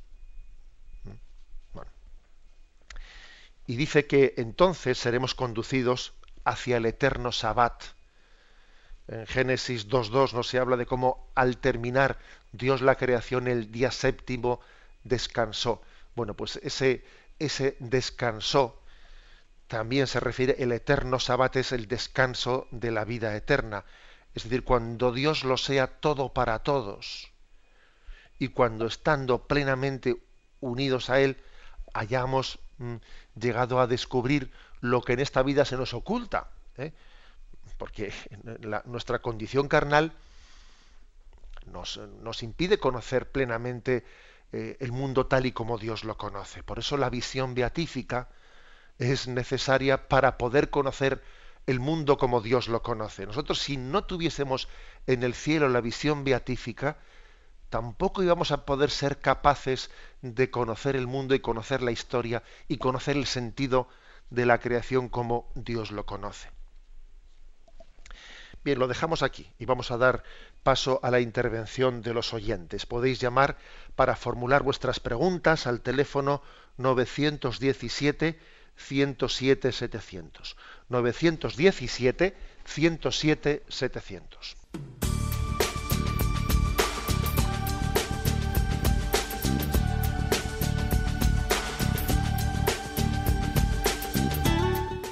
[3.67, 6.13] y dice que entonces seremos conducidos
[6.45, 7.84] hacia el eterno Sabbat.
[9.08, 12.17] En Génesis 2.2 nos se habla de cómo al terminar
[12.53, 14.62] Dios la creación el día séptimo
[15.03, 15.82] descansó.
[16.15, 17.06] Bueno, pues ese,
[17.39, 18.82] ese descansó
[19.67, 23.84] también se refiere, el eterno Sabbat es el descanso de la vida eterna.
[24.34, 27.32] Es decir, cuando Dios lo sea todo para todos
[28.39, 30.15] y cuando estando plenamente
[30.62, 31.38] unidos a Él
[31.93, 32.95] hayamos mm,
[33.39, 36.50] llegado a descubrir lo que en esta vida se nos oculta.
[36.78, 36.93] ¿eh?
[37.78, 38.13] Porque
[38.86, 40.13] nuestra condición carnal
[41.71, 44.06] nos, nos, impide conocer plenamente
[44.54, 46.63] eh, el mundo tal y como Dios lo conoce.
[46.63, 48.30] Por eso la visión beatífica
[49.00, 51.21] es necesaria para poder conocer
[51.67, 53.26] el mundo como Dios lo conoce.
[53.26, 54.69] Nosotros si no tuviésemos
[55.06, 56.97] en el cielo la visión beatífica,
[57.69, 59.89] tampoco íbamos a poder ser capaces
[60.21, 63.88] de conocer el mundo y conocer la historia y conocer el sentido
[64.30, 66.49] de la creación como Dios lo conoce.
[68.63, 70.23] Bien, lo dejamos aquí y vamos a dar
[70.63, 72.86] paso a la intervención de los oyentes.
[72.86, 73.58] Podéis llamar
[73.95, 76.41] para formular vuestras preguntas al teléfono
[76.77, 78.38] 917
[78.75, 80.58] 107 700.
[80.89, 84.58] 917 107 700.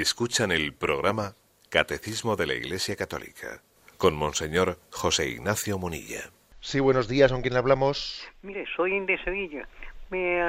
[0.00, 1.34] Escuchan el programa
[1.68, 3.62] Catecismo de la Iglesia Católica
[3.96, 6.30] con Monseñor José Ignacio Munilla.
[6.60, 8.28] Sí, buenos días, ¿con quién hablamos?
[8.42, 9.68] Mire, soy de Sevilla.
[10.10, 10.40] Me,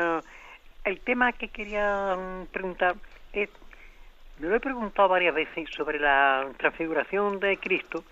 [0.83, 2.95] el tema que quería mm, preguntar
[3.33, 3.49] es,
[4.39, 8.03] me lo he preguntado varias veces sobre la transfiguración de Cristo,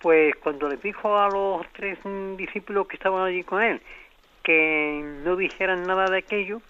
[0.00, 1.98] pues cuando le dijo a los tres
[2.38, 3.82] discípulos que estaban allí con él
[4.42, 6.62] que no dijeran nada de aquello,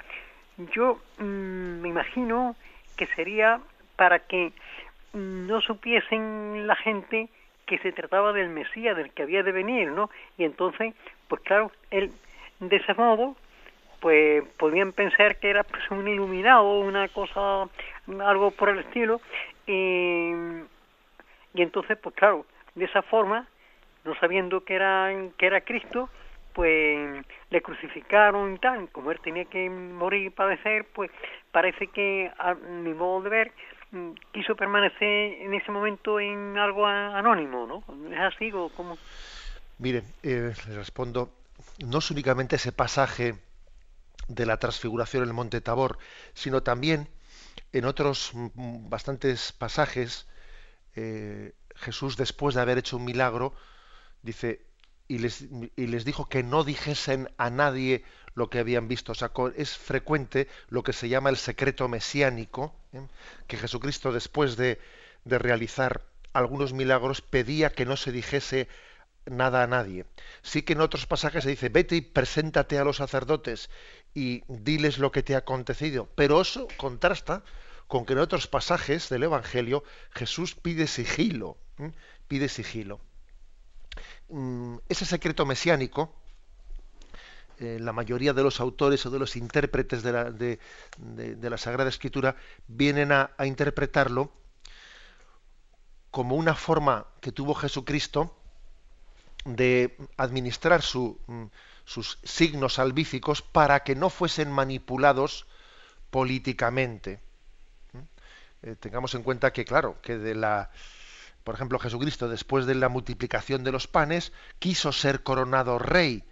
[0.75, 2.57] yo mm, me imagino
[2.97, 3.61] que sería
[3.97, 4.53] para que
[5.13, 7.29] no supiesen la gente
[7.67, 10.11] que se trataba del Mesías, del que había de venir, ¿no?
[10.37, 10.95] Y entonces,
[11.29, 12.11] pues claro, él
[12.61, 13.37] de ese modo,
[14.01, 17.69] pues podían pensar que era pues, un iluminado, una cosa,
[18.21, 19.21] algo por el estilo,
[19.67, 20.33] y,
[21.55, 23.47] y entonces, pues claro, de esa forma,
[24.05, 26.09] no sabiendo que era, que era Cristo,
[26.55, 31.11] pues le crucificaron y tal, como él tenía que morir y padecer, pues
[31.51, 33.53] parece que a mi modo de ver
[33.91, 38.13] mm, quiso permanecer en ese momento en algo anónimo, ¿no?
[38.13, 38.99] ¿Es así o cómo?
[39.79, 41.31] Mire, eh, le respondo,
[41.85, 43.35] no es únicamente ese pasaje
[44.29, 45.99] de la transfiguración en el monte Tabor,
[46.35, 47.09] sino también
[47.73, 50.27] en otros mm, bastantes pasajes,
[50.95, 53.55] eh, Jesús después de haber hecho un milagro,
[54.23, 54.61] dice,
[55.13, 58.03] y les, dijo que no dijesen a nadie
[58.35, 59.13] lo que habían visto.
[59.13, 63.07] O sea, es frecuente lo que se llama el secreto mesiánico, ¿eh?
[63.47, 64.81] que Jesucristo después de,
[65.25, 66.01] de, realizar
[66.33, 68.69] algunos milagros pedía que no se dijese
[69.27, 70.07] nada a nadie.
[70.41, 73.69] Sí que en otros pasajes se dice, vete y preséntate a los sacerdotes
[74.15, 76.09] y diles lo que te ha acontecido.
[76.15, 77.45] Pero eso contrasta
[77.87, 81.93] con que en otros pasajes del Evangelio Jesús pide sigilo, ¿eh?
[82.29, 83.01] pide sigilo.
[84.29, 86.13] Mm, ese secreto mesiánico,
[87.59, 90.59] eh, la mayoría de los autores o de los intérpretes de
[91.51, 92.35] la, Sagrada Escritura
[92.67, 94.33] vienen a, interpretarlo
[96.11, 98.35] como una forma que tuvo Jesucristo
[99.45, 101.45] de administrar mm,
[101.85, 105.47] sus signos salvíficos para que no fuesen manipulados
[106.11, 107.21] políticamente.
[107.93, 107.99] ¿Mm?
[108.63, 110.71] Eh, tengamos en cuenta que, claro, que de la,
[111.45, 116.25] por ejemplo, Jesucristo, después de la multiplicación de los panes, quiso ser coronado rey.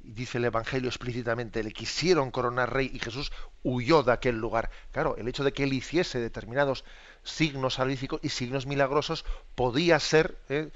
[0.00, 3.32] Dice el Evangelio explícitamente, le quisieron coronar rey y Jesús
[3.62, 4.70] huyó de aquel lugar.
[4.92, 6.84] Claro, el hecho de que él hiciese determinados
[7.22, 10.70] signos salvíficos y signos milagrosos podía ser eh,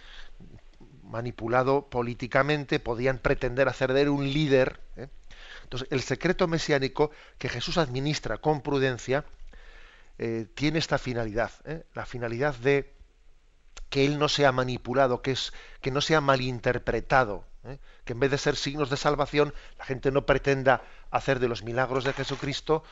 [1.02, 4.80] manipulado políticamente, podían pretender hacer de él un líder.
[4.96, 5.08] Eh.
[5.64, 9.24] Entonces, el secreto mesiánico que Jesús administra con prudencia
[10.18, 11.50] eh, tiene esta finalidad,
[11.94, 12.95] la finalidad de
[13.90, 17.78] que él no sea manipulado, que, es, que no sea malinterpretado, ¿eh?
[18.04, 21.62] que en vez de ser signos de salvación, la gente no pretenda hacer de los
[21.62, 22.82] milagros de Jesucristo,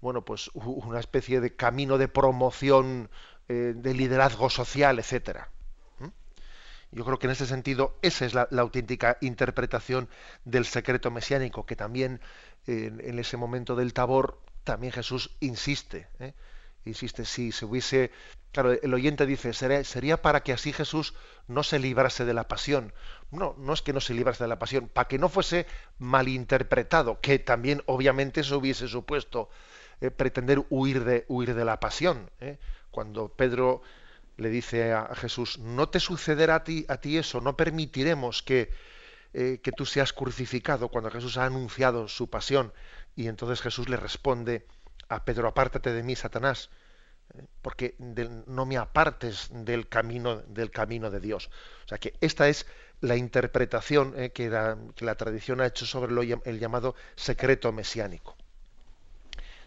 [0.00, 3.08] bueno, pues una especie de camino de promoción
[3.48, 5.48] eh, de liderazgo social, etcétera.
[6.94, 10.10] Yo creo que en ese sentido esa es la, auténtica interpretación
[10.44, 12.20] del secreto mesiánico, que también
[12.66, 16.08] en ese momento del tabor también Jesús insiste.
[16.20, 16.34] ¿eh?
[16.84, 18.10] Insiste, si se hubiese...
[18.52, 21.14] Claro, el oyente dice, sería, para que así Jesús
[21.48, 22.92] no se librase de la pasión.
[23.30, 25.66] No, no es que no se librase de la pasión, para que no fuese
[25.98, 29.48] malinterpretado, que también obviamente eso hubiese supuesto
[30.02, 32.30] eh, pretender huir de, huir de la pasión.
[32.40, 32.58] ¿eh?
[32.90, 33.80] Cuando Pedro
[34.36, 38.70] le dice a Jesús, no te sucederá a ti, a ti eso, no permitiremos que,
[39.32, 42.72] eh, que tú seas crucificado cuando Jesús ha anunciado su pasión.
[43.16, 44.66] Y entonces Jesús le responde,
[45.14, 46.70] a Pedro, apártate de mí, Satanás,
[47.34, 47.42] ¿eh?
[47.60, 47.94] porque
[48.46, 51.50] no me apartes del camino, del camino de Dios.
[51.84, 52.66] O sea que esta es
[53.00, 54.30] la interpretación ¿eh?
[54.30, 56.12] que, la, tradición ha hecho sobre
[56.44, 58.36] el llamado secreto mesiánico.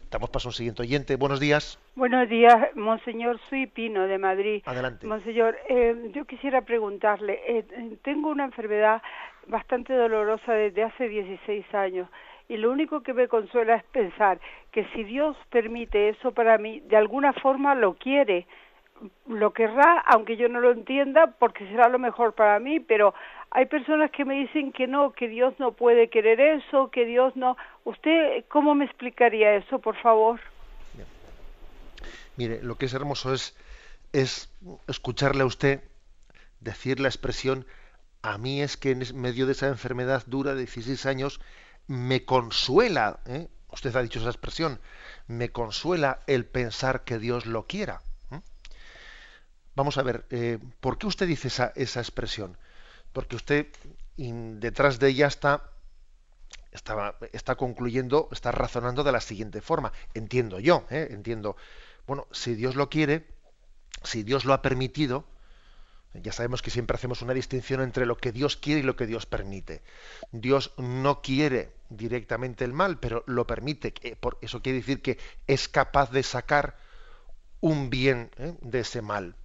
[0.10, 1.16] Damos paso a un siguiente oyente.
[1.18, 1.78] Buenos días.
[1.96, 3.40] Buenos días, Monseñor.
[3.50, 4.62] Soy Pino de Madrid.
[4.66, 5.06] Adelante.
[5.06, 7.66] Monseñor, eh, yo quisiera preguntarle,
[8.04, 9.02] tengo una enfermedad
[9.48, 12.08] bastante dolorosa desde hace 16 años
[12.48, 14.40] y lo único que me consuela es pensar
[14.72, 18.48] que si Dios permite eso para mí, de alguna forma lo quiere,
[19.28, 23.14] lo querrá, aunque yo no lo entienda, porque será lo mejor para mí, pero
[23.52, 27.36] hay personas que me dicen que no, que Dios no puede querer eso, que Dios
[27.36, 27.58] no.
[27.84, 30.40] ¿Usted cómo me explicaría eso, por favor?
[32.38, 33.58] Mire, lo que es hermoso es,
[34.12, 34.54] es
[34.88, 35.82] escucharle a usted
[36.60, 37.66] decir la expresión,
[38.22, 41.40] a mí es que en medio de esa enfermedad dura de 16 años,
[41.88, 43.48] me consuela, ¿eh?
[43.72, 44.80] usted ha dicho esa expresión,
[45.28, 48.02] me consuela el pensar que Dios lo quiera.
[48.32, 48.42] ¿eh?
[49.76, 52.58] Vamos a ver, eh, ¿por qué usted dice esa, esa expresión?
[53.14, 53.68] Porque usted
[54.18, 55.72] detrás de ella está,
[56.72, 59.94] está, está, concluyendo, está razonando de la siguiente forma.
[60.14, 61.56] Entiendo yo, entiendo.
[62.08, 63.26] Bueno, si Dios lo quiere,
[64.04, 65.26] si Dios lo ha permitido,
[66.22, 69.08] ya sabemos que siempre hacemos una distinción entre lo que Dios quiere y lo que
[69.08, 69.82] Dios permite.
[70.32, 73.94] Dios no quiere directamente el mal, pero lo permite.
[74.20, 76.78] Por eso quiere decir que es capaz de sacar
[77.62, 78.56] un bien ¿eh?
[78.62, 79.36] de ese mal.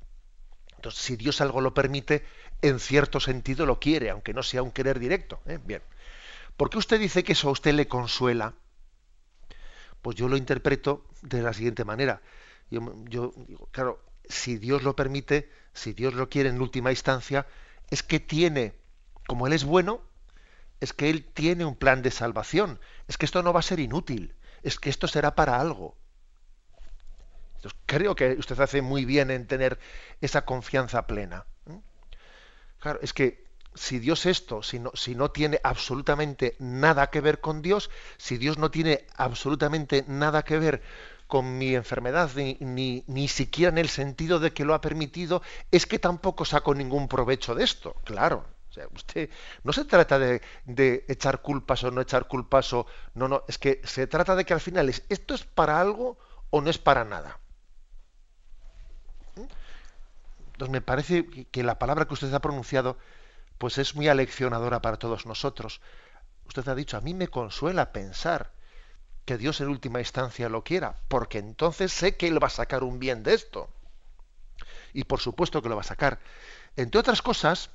[0.77, 2.25] Entonces, si Dios algo lo permite,
[2.63, 5.41] en cierto sentido lo quiere, aunque no sea un querer directo.
[5.47, 5.59] ¿eh?
[5.65, 5.83] Bien.
[6.57, 8.55] ¿Por qué usted dice que eso a usted le consuela?
[10.03, 12.23] Pues yo lo interpreto de la siguiente manera.
[12.71, 14.01] Yo, yo digo, claro,
[14.31, 17.47] si Dios lo permite, si Dios lo quiere en última instancia,
[17.91, 18.75] es que tiene,
[19.27, 20.03] como Él es bueno,
[20.81, 23.81] es que Él tiene un plan de salvación, es que esto no va a ser
[23.81, 25.97] inútil, es que esto será para algo.
[27.87, 29.79] creo que usted hace muy bien en tener
[30.21, 31.45] esa confianza plena.
[32.79, 37.41] Claro, es que si Dios esto, si no, si no tiene absolutamente nada que ver
[37.41, 40.83] con Dios, si Dios no tiene absolutamente nada que ver
[41.31, 45.43] con mi enfermedad, ni, ni, ni, siquiera en el sentido de que lo ha permitido,
[45.71, 47.95] es que tampoco saco ningún provecho de esto.
[48.05, 48.45] Claro.
[48.69, 49.31] O sea, usted
[49.63, 53.59] no se trata de, de, echar culpas o no echar culpas o no, no, es
[53.59, 56.19] que se trata de que al final es esto es para algo
[56.51, 57.41] o no es para nada.
[59.37, 59.47] ¿Mm?
[60.53, 62.99] Entonces me parece que la palabra que usted ha pronunciado
[63.59, 65.81] pues es muy aleccionadora para todos nosotros.
[66.47, 68.53] Usted ha dicho, a mí me consuela pensar
[69.31, 72.83] que Dios en última instancia lo quiera, porque entonces sé que Él va a sacar
[72.83, 73.71] un bien de esto.
[74.93, 76.19] Y por supuesto que lo va a sacar.
[76.75, 77.71] Entre otras cosas,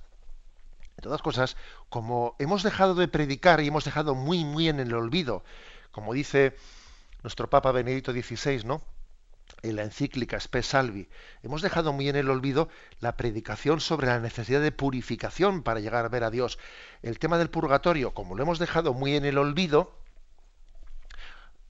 [0.98, 1.56] entre otras cosas,
[1.88, 5.46] como hemos dejado de predicar y hemos dejado muy, muy en el olvido,
[5.94, 6.58] como dice
[7.24, 8.82] nuestro Papa Benedicto XVI, ¿no?
[9.62, 11.08] en la encíclica Spe Salvi,
[11.42, 12.68] hemos dejado muy en el olvido
[13.00, 16.60] la predicación sobre la necesidad de purificación para llegar a ver a Dios.
[17.02, 19.94] El tema del purgatorio, como lo hemos dejado muy en el olvido,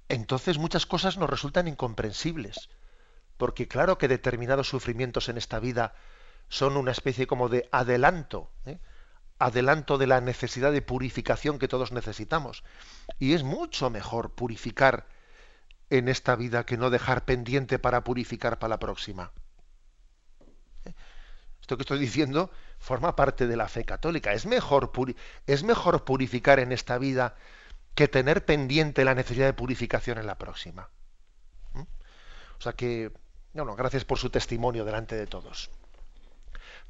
[0.09, 2.69] entonces muchas cosas nos resultan incomprensibles.
[3.37, 5.93] Porque claro que determinados sufrimientos en esta vida
[6.47, 8.79] son una especie como de adelanto, ¿eh?
[9.39, 12.63] adelanto de la necesidad de purificación que todos necesitamos.
[13.19, 15.07] Y es mucho mejor purificar
[15.89, 19.31] en esta vida que no dejar pendiente para purificar para la próxima.
[20.85, 20.93] ¿Eh?
[21.59, 24.33] Esto que estoy diciendo forma parte de la fe católica.
[24.33, 24.91] Es mejor,
[25.47, 27.35] es mejor purificar en esta vida
[27.95, 30.89] que tener pendiente la necesidad de purificación en la próxima.
[31.73, 31.81] ¿Mm?
[31.81, 33.11] O sea que,
[33.53, 35.71] bueno, gracias por su testimonio delante de todos.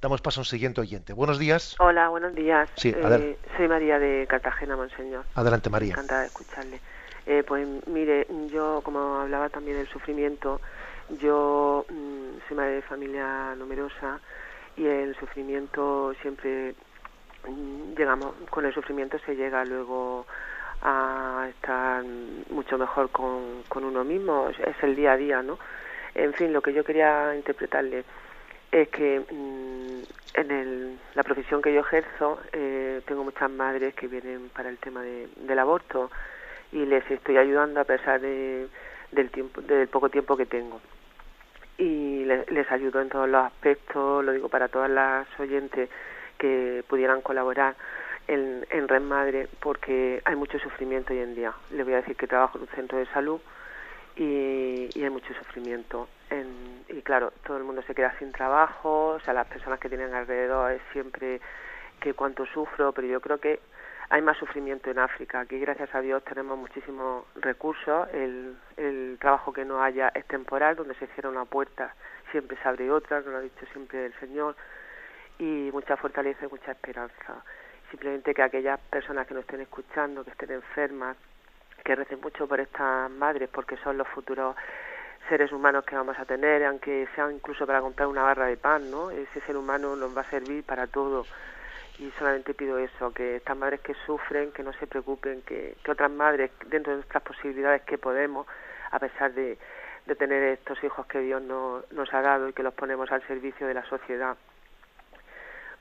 [0.01, 1.13] Damos paso a un siguiente oyente.
[1.13, 1.75] Buenos días.
[1.79, 2.69] Hola, buenos días.
[2.75, 5.25] Sí, eh, soy María de Cartagena, Monseñor.
[5.35, 5.91] Adelante, María.
[5.91, 6.81] Encantada de escucharle.
[7.25, 10.61] Eh, pues mire, yo como hablaba también del sufrimiento,
[11.21, 14.19] yo mm, soy madre de familia numerosa
[14.77, 16.75] y el sufrimiento siempre
[17.47, 20.27] mm, llegamos, con el sufrimiento se llega luego
[20.87, 22.03] a estar
[22.51, 25.57] mucho mejor con, con uno mismo, es el día a día, ¿no?
[26.13, 28.05] En fin, lo que yo quería interpretarle
[28.71, 34.07] es que mm, en el, la profesión que yo ejerzo eh, tengo muchas madres que
[34.07, 36.11] vienen para el tema de, del aborto
[36.71, 38.67] y les estoy ayudando a pesar de,
[39.11, 40.81] del, tiempo, del poco tiempo que tengo.
[41.77, 45.89] Y les, ayudo en todos los aspectos, lo digo para todas las oyentes
[46.37, 47.75] que pudieran colaborar
[48.27, 51.53] en, en Red Madre, porque hay mucho sufrimiento hoy en día.
[51.71, 53.39] Les voy a decir que trabajo en un centro de salud
[54.15, 56.07] y, y hay mucho sufrimiento.
[56.29, 59.89] En, y claro, todo el mundo se queda sin trabajo, o sea, las personas que
[59.89, 61.39] tienen alrededor es siempre
[61.99, 63.59] que cuánto sufro, pero yo creo que
[64.09, 65.39] hay más sufrimiento en África.
[65.39, 68.07] Aquí, gracias a Dios, tenemos muchísimos recursos.
[68.13, 71.95] El, el trabajo que no haya es temporal, donde se cierra una puerta,
[72.31, 74.55] siempre se abre otra, nos lo ha dicho siempre el Señor,
[75.39, 77.43] y mucha fortaleza y mucha esperanza.
[77.89, 81.17] Simplemente que aquellas personas que nos estén escuchando, que estén enfermas,
[81.83, 84.55] que recen mucho por estas madres, porque son los futuros
[85.29, 88.89] seres humanos que vamos a tener, aunque sea incluso para comprar una barra de pan,
[88.91, 89.11] ¿no?
[89.11, 91.25] Ese ser humano nos va a servir para todo
[91.99, 96.11] y solamente pido eso, que estas madres que sufren, que no se preocupen, que, otras
[96.11, 98.47] madres, dentro de nuestras posibilidades que podemos,
[98.91, 99.57] a pesar de,
[100.05, 103.25] de tener estos hijos que Dios no, nos ha dado y que los ponemos al
[103.27, 104.35] servicio de la sociedad,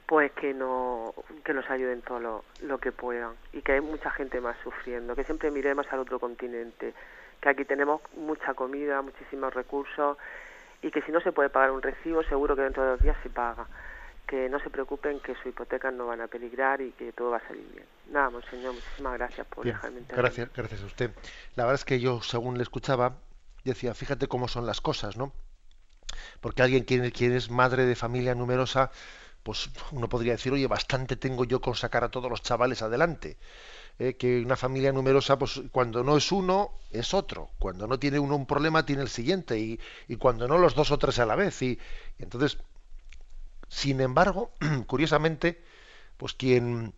[0.07, 4.11] pues que, no, que nos ayuden todo lo, lo que puedan y que hay mucha
[4.11, 6.95] gente más sufriendo, que siempre miremos al otro continente,
[7.41, 10.19] que aquí tenemos mucha comida, muchísimos recursos
[10.83, 13.17] y que si no se puede pagar un recibo, seguro que dentro de dos días
[13.23, 13.67] se paga
[14.27, 17.39] que no se preocupen que su hipoteca no van a peligrar y que todo va
[17.39, 17.87] a salir bien.
[18.11, 21.11] Nada, monseñor, muchísimas gracias por dejarme Gracias, gracias a usted.
[21.57, 23.19] La verdad es que yo, según le escuchaba,
[23.65, 25.33] decía, fíjate cómo son las cosas, ¿no?
[26.41, 28.91] Porque alguien quien, quien es madre de familia numerosa,
[29.45, 33.37] pues uno podría decir, oye, bastante tengo yo con sacar a todos los chavales adelante.
[34.01, 37.51] Eh, que una familia numerosa, pues cuando no es uno, es otro.
[37.61, 39.59] Cuando no tiene uno un problema, tiene el siguiente.
[39.59, 39.79] Y,
[40.09, 41.63] y cuando no, los dos o tres a la vez.
[41.63, 41.79] y
[42.19, 42.59] entonces
[43.69, 44.53] sin embargo,
[44.87, 45.63] curiosamente,
[46.17, 46.95] pues quien,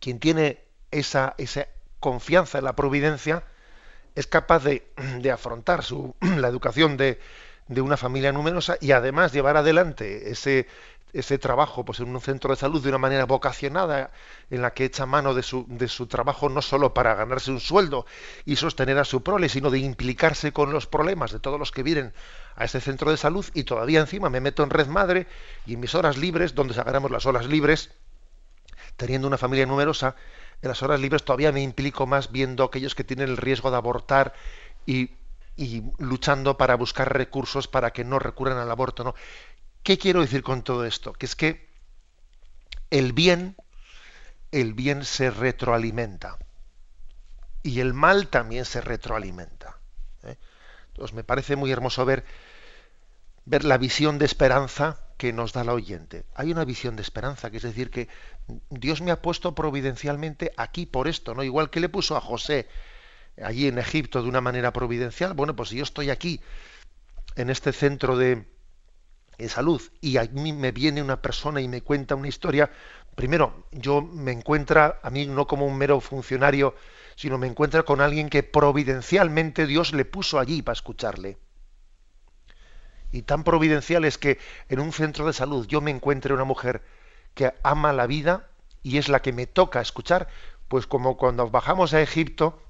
[0.00, 1.68] quien tiene esa, esa
[2.00, 3.44] confianza en la providencia
[4.14, 4.90] es capaz de,
[5.20, 7.20] de afrontar su, la educación de,
[7.68, 10.66] de una familia numerosa y además llevar adelante ese
[11.12, 14.12] ese trabajo pues en un centro de salud de una manera vocacionada
[14.50, 17.60] en la que echa mano de su, de su trabajo no solo para ganarse un
[17.60, 18.06] sueldo
[18.44, 21.82] y sostener a su prole sino de implicarse con los problemas de todos los que
[21.82, 22.12] vienen
[22.56, 25.26] a ese centro de salud y todavía encima me meto en red madre
[25.66, 27.90] y en mis horas libres donde sacaremos las horas libres
[28.96, 30.16] teniendo una familia numerosa
[30.62, 33.76] en las horas libres todavía me implico más viendo aquellos que tienen el riesgo de
[33.78, 34.34] abortar
[34.84, 35.12] y,
[35.56, 39.14] y luchando para buscar recursos para que no recurran al aborto no
[39.82, 41.12] ¿Qué quiero decir con todo esto?
[41.12, 41.68] Que es que
[42.90, 43.56] el bien,
[44.52, 46.38] el bien se retroalimenta
[47.62, 49.78] y el mal también se retroalimenta.
[50.24, 50.36] ¿eh?
[50.88, 52.24] Entonces me parece muy hermoso ver,
[53.44, 56.24] ver la visión de esperanza que nos da la oyente.
[56.34, 58.08] Hay una visión de esperanza, que es decir, que
[58.70, 61.42] Dios me ha puesto providencialmente aquí por esto, ¿no?
[61.42, 62.68] Igual que le puso a José
[63.42, 66.40] allí en Egipto de una manera providencial, bueno, pues si yo estoy aquí,
[67.36, 68.46] en este centro de,
[69.48, 72.70] salud y a mí me viene una persona y me cuenta una historia,
[73.14, 76.74] primero yo me encuentra a mí no como un mero funcionario,
[77.16, 81.38] sino me encuentra con alguien que providencialmente Dios le puso allí para escucharle.
[83.12, 84.38] Y tan providencial es que
[84.68, 86.82] en un centro de salud yo me encuentre una mujer
[87.34, 88.48] que ama la vida
[88.82, 90.28] y es la que me toca escuchar,
[90.68, 92.62] pues como cuando bajamos a Egipto,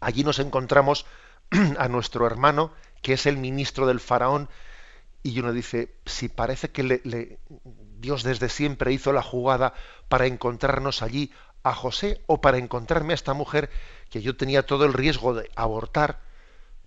[0.00, 1.06] allí nos encontramos
[1.78, 2.72] a nuestro hermano,
[3.02, 4.48] que es el ministro del faraón,
[5.30, 7.38] y uno dice, si parece que le,
[7.98, 9.74] Dios desde siempre hizo la jugada
[10.08, 13.70] para encontrarnos allí a José o para encontrarme a esta mujer
[14.10, 16.20] que yo tenía todo el riesgo de abortar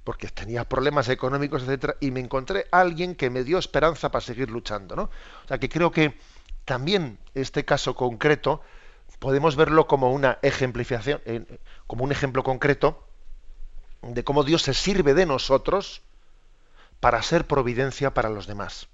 [0.04, 4.26] porque tenía problemas económicos, etcétera, y me encontré a alguien que me dio esperanza para
[4.26, 5.04] seguir luchando, ¿no?
[5.04, 6.18] O sea que creo que
[6.66, 8.62] también este caso concreto
[9.20, 11.22] podemos verlo como una ejemplificación,
[11.86, 13.06] como un ejemplo concreto
[14.02, 16.02] de cómo Dios se sirve de nosotros
[17.02, 18.88] para ser providencia para los demás.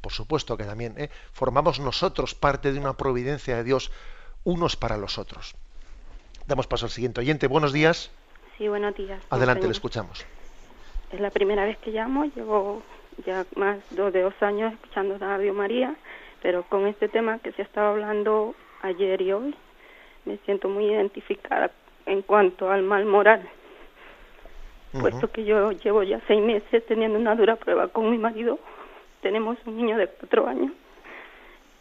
[0.00, 1.10] Por supuesto que también ¿eh?
[1.32, 3.92] formamos nosotros parte de una providencia de Dios
[4.42, 5.54] unos para los otros.
[6.48, 7.46] Damos paso al siguiente oyente.
[7.46, 8.10] Buenos días.
[8.58, 9.22] Sí, buenos días.
[9.30, 10.26] Adelante, le escuchamos.
[11.12, 12.24] Es la primera vez que llamo.
[12.24, 12.82] Llevo
[13.24, 15.94] ya más de dos años escuchando a Radio María,
[16.40, 19.54] pero con este tema que se estaba hablando ayer y hoy,
[20.24, 21.70] me siento muy identificada
[22.06, 23.48] en cuanto al mal moral
[24.92, 28.58] puesto que yo llevo ya seis meses teniendo una dura prueba con mi marido.
[29.22, 30.72] Tenemos un niño de cuatro años.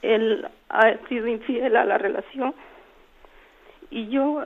[0.02, 2.54] Él ha sido infiel a la relación.
[3.90, 4.46] Y yo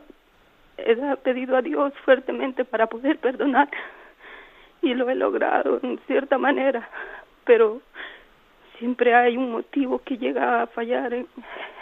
[0.78, 3.70] he pedido a Dios fuertemente para poder perdonar.
[4.82, 6.90] Y lo he logrado en cierta manera,
[7.44, 7.82] pero
[8.80, 11.28] siempre hay un motivo que llega a fallar en,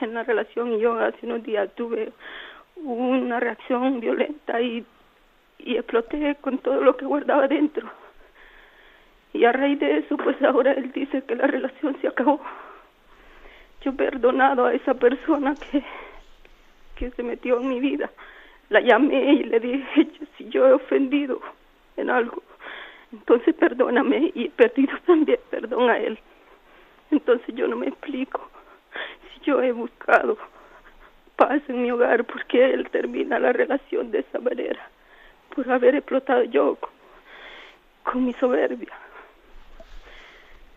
[0.02, 0.74] en la relación.
[0.74, 2.12] Y yo hace unos días tuve
[2.76, 4.86] una reacción violenta y
[5.66, 7.89] y exploté con todo lo que guardaba dentro.
[9.34, 12.39] Y a raíz de eso, pues ahora él dice que la relación se acabó.
[13.82, 15.84] Yo he perdonado a esa persona que,
[16.95, 18.11] que se metió en mi vida.
[18.70, 20.07] La llamé y le dije,
[20.38, 21.41] si yo he ofendido
[21.97, 22.43] en algo,
[23.11, 26.20] entonces perdóname y he perdido también perdón a él.
[27.11, 28.49] Entonces yo no me explico
[29.34, 30.38] si yo he buscado
[31.36, 34.93] paz en mi hogar porque él termina la relación de esa manera
[35.54, 36.78] por haber explotado yo
[38.04, 38.93] con, mi soberbia.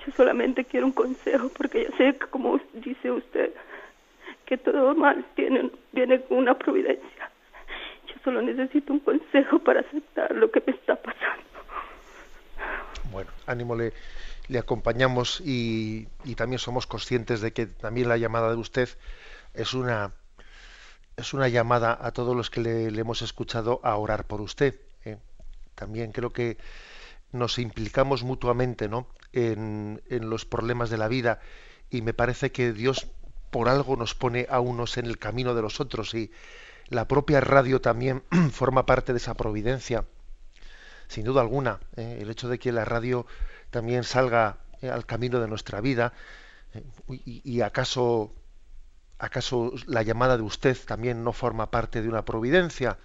[0.05, 3.53] Yo solamente quiero un consejo porque yo sé que como dice usted,
[4.45, 7.31] que todo mal tiene, viene con una providencia.
[8.07, 11.45] Yo solo necesito un consejo para aceptar lo que me está pasando.
[13.11, 13.93] Bueno, ánimo, le,
[14.49, 18.89] le acompañamos y, y, también somos conscientes de que también la llamada de usted
[19.55, 20.12] es una
[21.17, 24.79] es una llamada a todos los que le, hemos escuchado a orar por usted.
[25.05, 25.17] ¿eh?
[25.75, 26.59] También creo que
[27.33, 29.09] nos implicamos mutuamente ¿no?
[29.33, 31.41] en, los problemas de la vida
[31.91, 33.07] y me parece que Dios
[33.51, 36.31] por algo nos pone a unos en el camino de los otros y
[36.89, 40.05] la propia radio también forma parte de esa providencia.
[41.09, 42.19] Sin duda alguna, ¿eh?
[42.21, 43.27] el hecho de que la radio
[43.71, 44.91] también salga ¿eh?
[44.91, 46.12] al camino de nuestra vida
[47.09, 48.35] y acaso
[49.19, 52.99] ¿Acaso la llamada de usted también no forma parte de una providencia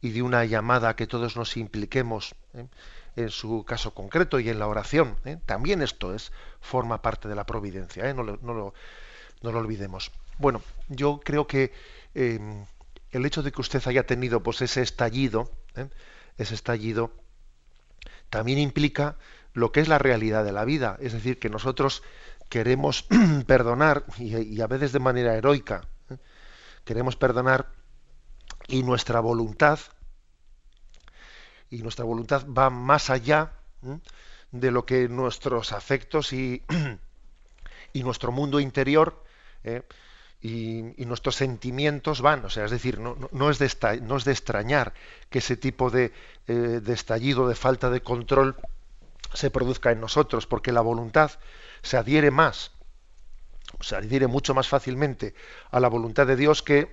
[0.00, 2.66] y de una llamada a que todos nos impliquemos eh,
[3.16, 5.16] en su caso concreto y en la oración?
[5.24, 5.36] Eh?
[5.44, 8.14] También esto es forma parte de la providencia, ¿eh?
[8.14, 8.72] no, lo, no,
[9.42, 10.12] lo, olvidemos.
[10.38, 11.72] Bueno, yo creo que
[12.14, 12.64] em,
[13.10, 15.50] el hecho de que usted haya tenido pues ese estallido,
[16.38, 17.12] ese estallido,
[18.30, 19.16] también implica
[19.52, 22.02] lo que es la realidad de la vida, es decir, que nosotros
[22.50, 23.06] queremos
[23.46, 26.18] perdonar, y, a veces de manera heroica, ¿eh?
[26.84, 27.72] queremos perdonar
[28.68, 29.78] y nuestra voluntad,
[31.70, 33.52] y nuestra voluntad va más allá
[33.86, 33.98] ¿eh?
[34.50, 36.62] de lo que nuestros afectos y,
[37.92, 39.24] y nuestro mundo interior
[39.62, 39.82] ¿eh?
[40.42, 44.32] y, nuestros sentimientos van, o sea, es decir, no, no, es, de no es de
[44.32, 44.92] extrañar
[45.28, 46.12] que ese tipo de,
[46.46, 48.56] de estallido, de falta de control,
[49.34, 51.32] se produzca en nosotros, porque la voluntad
[51.82, 52.72] se adhiere más,
[53.80, 55.34] se adhiere mucho más fácilmente
[55.70, 56.92] a la voluntad de Dios que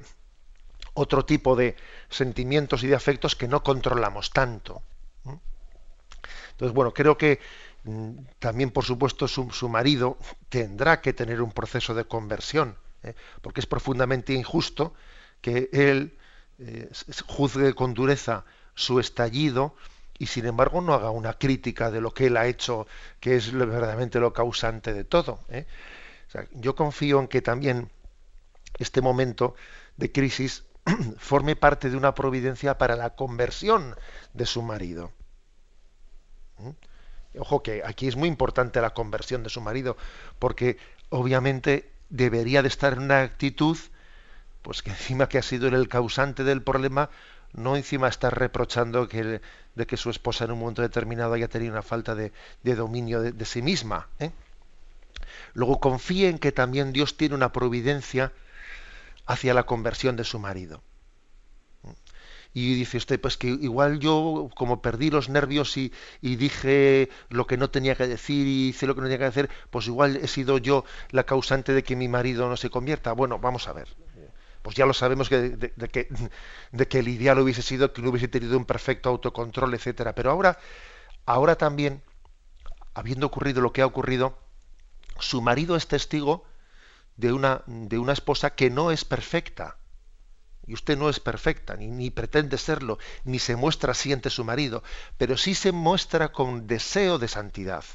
[0.93, 1.75] otro tipo de
[2.09, 4.81] sentimientos y de afectos que no controlamos tanto.
[6.51, 7.39] Entonces, bueno, creo que
[7.83, 10.17] mm, también, por supuesto, su, marido
[10.49, 13.13] tendrá que tener un proceso de conversión, ¿eh?
[13.41, 14.95] porque es profundamente injusto
[15.39, 16.17] que él
[16.57, 16.89] eh,
[17.27, 19.75] juzgue con dureza su estallido
[20.19, 22.87] y sin embargo no haga una crítica de lo que él ha hecho,
[23.19, 25.39] que es verdaderamente lo causante de todo.
[25.49, 25.65] ¿eh?
[26.53, 27.89] yo confío en que también
[28.79, 29.55] este momento
[29.95, 30.65] de crisis
[31.17, 33.95] forme parte de una providencia para la conversión
[34.33, 35.11] de su marido.
[36.57, 36.69] ¿Mm?
[37.39, 39.97] Ojo que aquí es muy importante la conversión de su marido,
[40.39, 40.77] porque
[41.09, 43.77] obviamente debería de estar en una actitud,
[44.61, 47.09] pues que encima que ha sido el causante del problema,
[47.53, 49.41] no encima estar reprochando que,
[49.77, 52.31] de que su esposa en un momento determinado haya tenido una falta de,
[52.63, 54.09] dominio de, sí misma.
[54.19, 54.31] ¿eh?
[55.53, 58.33] Luego confíe en que también Dios tiene una providencia
[59.25, 60.81] hacia la conversión de su marido.
[62.53, 67.55] Y dice usted, pues que igual yo como perdí los nervios y, dije lo que
[67.55, 70.27] no tenía que decir y hice lo que no tenía que hacer, pues igual he
[70.27, 73.11] sido yo la causante de que mi marido no se convierta.
[73.11, 73.87] Bueno, vamos a ver.
[74.67, 76.09] Pues ya lo sabemos de, que,
[76.73, 80.13] de que el ideal hubiese sido que no hubiese tenido un perfecto autocontrol, etcétera.
[80.13, 80.59] Pero ahora,
[81.25, 82.03] ahora también,
[82.93, 84.37] habiendo ocurrido lo que ha ocurrido,
[85.19, 86.43] su marido es testigo
[87.15, 89.77] de una, de una esposa que no es perfecta.
[90.65, 94.43] Y usted no es perfecta, ni, ni pretende serlo, ni se muestra así ante su
[94.43, 94.83] marido,
[95.17, 97.85] pero sí se muestra con deseo de santidad.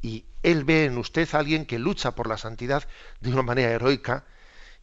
[0.00, 2.86] Y él ve en usted a alguien que lucha por la santidad
[3.18, 4.24] de una manera heroica,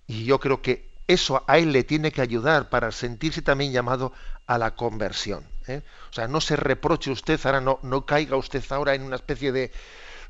[0.07, 4.13] y yo creo que eso a él le tiene que ayudar para sentirse también llamado
[4.47, 5.45] a la conversión.
[5.67, 5.81] ¿eh?
[6.09, 9.71] O sea, no se reproche usted ahora, no, caiga usted ahora en una especie de,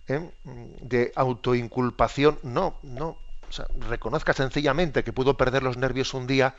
[0.07, 0.31] ¿eh?
[0.43, 2.39] de autoinculpación.
[2.43, 3.17] No, no.
[3.87, 6.55] reconozca sencillamente que pudo perder los nervios un día,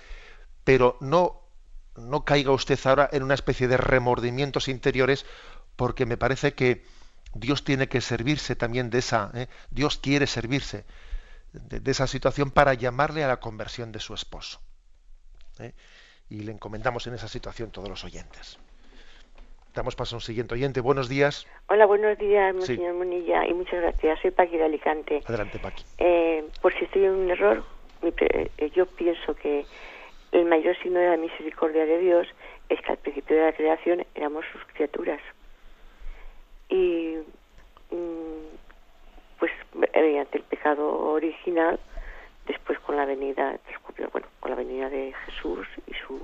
[0.65, 1.41] pero no,
[1.97, 5.27] no caiga usted ahora en una especie de remordimientos interiores,
[5.77, 6.85] porque me parece que
[7.35, 9.49] Dios tiene que servirse también de esa, ¿eh?
[9.71, 10.85] Dios quiere servirse
[11.55, 14.61] de, esa situación para llamarle a la conversión de su esposo.
[15.61, 15.73] ¿eh?
[16.29, 18.59] Y le encomendamos en esa situación todos los oyentes.
[19.75, 20.81] Damos paso a un siguiente oyente.
[20.81, 21.47] Buenos días.
[21.69, 24.21] Hola, buenos días, señor Munilla, y muchas gracias.
[24.21, 25.21] Soy Paqui de Alicante.
[25.27, 25.83] Adelante, Paqui.
[25.99, 27.65] Eh, por si estoy en un error,
[28.03, 29.67] eh, yo pienso que
[30.31, 32.29] el mayor signo de la misericordia de Dios
[32.69, 35.21] es que al principio de la creación éramos sus criaturas.
[36.69, 37.17] Y
[39.45, 39.53] pues
[39.93, 41.79] mediante el pecado original,
[42.47, 43.59] después con la venida,
[44.11, 46.19] bueno, con la venida de Jesús y su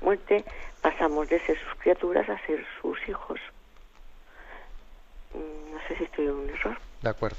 [0.00, 0.44] muerte,
[0.82, 3.38] pasamos de ser sus criaturas a ser sus hijos.
[5.32, 6.76] Mm, no sé si estoy en un error.
[7.02, 7.36] De acuerdo.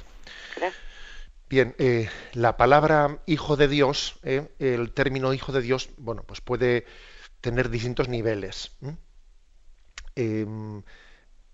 [1.49, 6.39] Bien, eh, la palabra hijo de Dios, eh, el término hijo de Dios, bueno, pues
[6.39, 6.85] puede
[7.41, 8.71] tener distintos niveles.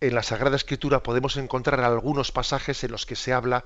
[0.04, 3.64] En la Sagrada Escritura podemos encontrar algunos pasajes en los que se habla,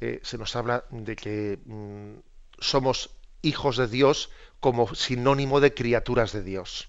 [0.00, 2.14] eh, se nos habla de que mm,
[2.58, 3.10] somos
[3.42, 6.88] hijos de Dios como sinónimo de criaturas de Dios.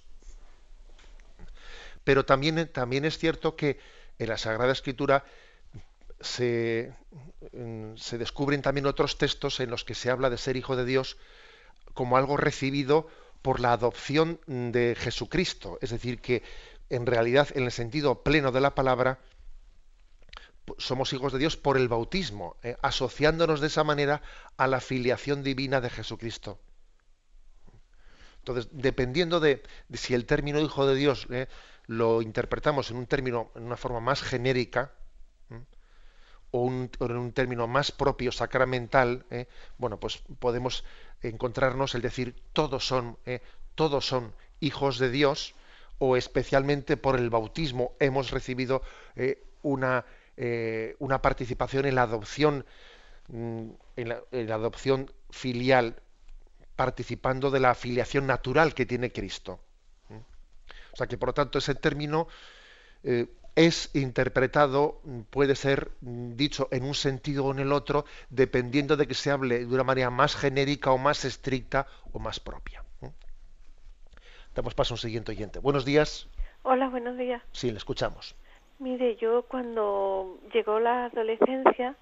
[2.05, 3.77] Pero también, también es cierto que
[4.19, 5.25] en la Sagrada Escritura
[6.19, 10.85] mm, se, descubren también otros textos en los que se habla de ser hijo de
[10.85, 11.17] Dios
[11.93, 13.09] como algo recibido
[13.41, 15.77] por la adopción de Jesucristo.
[15.81, 16.43] Es decir, que
[16.89, 19.19] en realidad, en el sentido pleno de la palabra,
[20.77, 24.21] somos hijos de Dios por el bautismo, eh, asociándonos de esa manera
[24.57, 26.59] a la filiación divina de Jesucristo.
[28.39, 29.63] Entonces, dependiendo de,
[29.93, 31.47] si el término hijo de Dios eh,
[31.85, 34.93] lo interpretamos en un término, en una forma más genérica,
[36.51, 40.85] o, en un término más propio, sacramental, eh, bueno, pues podemos
[41.21, 43.17] encontrarnos el decir todos son,
[43.75, 45.55] todos son hijos de Dios,
[45.99, 48.81] o especialmente por el bautismo hemos recibido
[49.61, 50.05] una
[50.39, 52.63] eh, una participación en la adopción,
[53.29, 54.09] mm, en
[54.47, 55.95] la, adopción filial,
[56.75, 59.59] participando de la afiliación natural que tiene Cristo.
[60.93, 62.27] O sea que por lo tanto ese término
[63.03, 69.07] eh, es interpretado, puede ser dicho en un sentido o en el otro, dependiendo de
[69.07, 72.83] que se hable de una manera más genérica o más estricta o más propia.
[74.57, 75.59] Damos paso a un siguiente oyente.
[75.59, 76.27] Buenos días.
[76.63, 77.43] Hola, buenos días.
[77.51, 78.35] Sí, le escuchamos.
[78.79, 81.93] Mire, yo cuando llegó la adolescencia,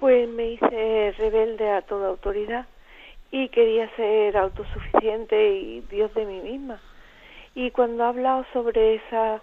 [0.00, 2.66] pues me hice rebelde a toda autoridad
[3.30, 6.80] y quería ser autosuficiente y Dios de mí misma.
[7.54, 9.40] Y cuando ha hablado sobre esa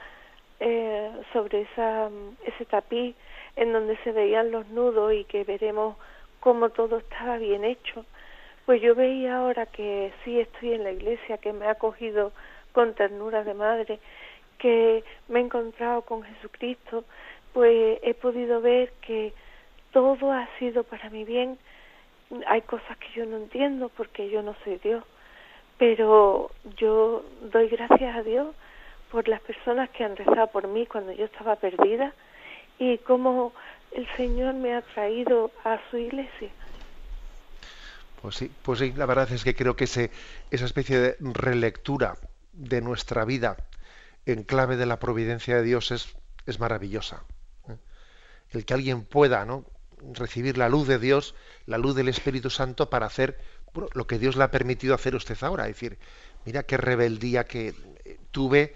[0.59, 2.09] eh, sobre esa
[2.43, 3.15] ese tapiz
[3.55, 5.95] en donde se veían los nudos y que veremos
[6.41, 8.05] cómo todo estaba bien hecho,
[8.65, 12.31] pues yo veía ahora que sí estoy en la iglesia, que me ha acogido
[12.71, 13.99] con ternura de madre,
[14.57, 17.03] que me he encontrado con Jesucristo,
[17.53, 19.33] pues he podido ver que
[19.91, 21.57] todo ha sido para mi bien.
[22.47, 25.03] Hay cosas que yo no entiendo porque yo no soy Dios,
[25.77, 28.55] pero yo doy gracias a Dios
[29.11, 32.13] por las personas que han rezado por mí cuando yo estaba perdida
[32.79, 33.51] y cómo
[33.91, 36.49] el Señor me ha traído a su iglesia.
[38.21, 40.09] Pues sí, pues sí, la verdad es que creo que esa
[40.51, 42.17] especie de relectura
[42.53, 43.57] de nuestra vida
[44.25, 46.15] en clave de la providencia de Dios es,
[46.45, 47.23] es maravillosa.
[47.67, 47.77] ¿eh?
[48.51, 49.65] El que alguien pueda ¿no?
[50.13, 51.33] recibir la luz de Dios,
[51.65, 53.39] la luz del Espíritu Santo para hacer
[53.93, 55.67] lo que Dios le ha permitido hacer a usted ahora.
[55.67, 55.97] Es decir,
[56.45, 57.73] mira qué rebeldía que
[58.05, 58.75] eh, tuve,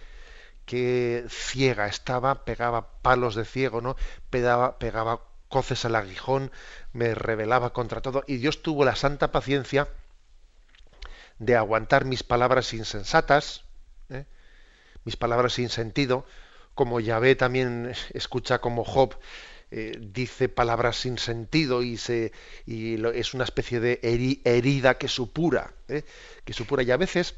[0.65, 3.95] qué ciega estaba, pegaba palos de ciego, ¿no?
[4.29, 5.21] Pegaba, pegaba
[5.55, 6.51] coces al aguijón,
[6.91, 8.25] me rebelaba contra todo.
[8.27, 9.87] Y Dios tuvo la santa paciencia
[11.39, 13.63] de aguantar mis palabras insensatas,
[14.09, 14.25] ¿eh?
[15.05, 16.25] mis palabras sin sentido,
[16.73, 19.17] como Yahvé también escucha como Job
[19.71, 22.33] eh, dice palabras sin sentido y, se,
[22.65, 24.01] y es una especie de
[24.43, 26.03] herida que supura, ¿eh?
[26.43, 26.83] que supura.
[26.83, 27.35] Y a veces,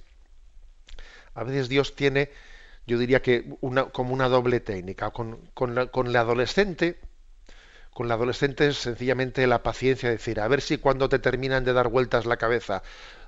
[1.36, 2.32] a veces Dios tiene,
[2.88, 5.12] yo diría que una, como una doble técnica.
[5.12, 7.00] Con, la, adolescente,
[7.98, 11.66] con la adolescente es sencillamente la paciencia de decir, a ver si cuando te terminan
[11.66, 12.84] de dar vueltas la cabeza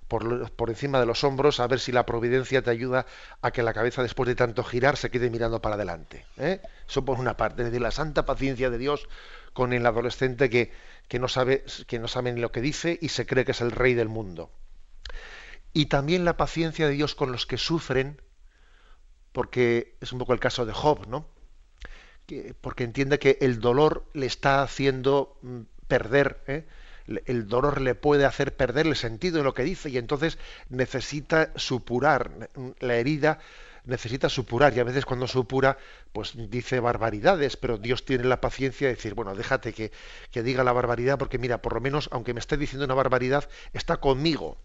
[0.07, 3.07] por, encima de los hombros, a ver si la providencia te ayuda
[3.41, 6.23] a que la cabeza después de tanto girar se quede mirando para adelante.
[6.37, 6.61] ¿eh?
[6.87, 9.09] Eso por una parte, es decir, la santa paciencia de Dios
[9.53, 10.71] con el adolescente que,
[11.07, 13.61] que, no sabe, que no sabe ni lo que dice y se cree que es
[13.61, 14.51] el rey del mundo.
[15.73, 18.21] Y también la paciencia de Dios con los que sufren,
[19.31, 21.38] porque es un poco el caso de Job, ¿no?
[22.29, 26.63] Que, porque entiende que el dolor le está haciendo mm, perder ¿eh?
[27.25, 30.37] el dolor le puede hacer perder el sentido de lo que dice y entonces
[30.69, 33.39] necesita supurar la herida
[33.83, 35.79] necesita supurar y a veces cuando supura
[36.13, 39.91] pues dice barbaridades pero Dios tiene la paciencia de decir bueno déjate que,
[40.29, 43.49] que diga la barbaridad porque mira por lo menos aunque me esté diciendo una barbaridad
[43.73, 44.59] está conmigo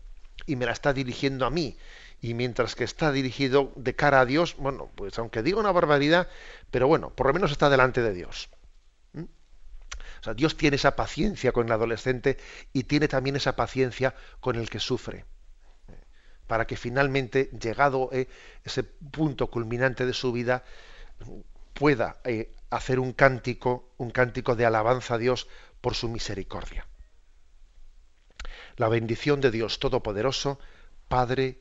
[0.45, 1.79] y me la está dirigiendo a mí
[2.21, 6.29] y mientras que está dirigido de cara a Dios bueno pues aunque diga una barbaridad
[6.71, 8.49] pero bueno por lo menos está delante de Dios
[10.21, 12.39] o sea, Dios tiene esa paciencia con el adolescente
[12.73, 15.27] y tiene también esa paciencia con el que sufre.
[16.47, 18.27] Para que finalmente, llegado eh,
[18.65, 20.65] ese punto culminante de su vida,
[21.75, 25.47] pueda eh, hacer un cántico, un cántico de alabanza a Dios
[25.83, 26.87] por su misericordia.
[28.77, 30.59] La bendición de Dios Todopoderoso,
[31.07, 31.61] Padre,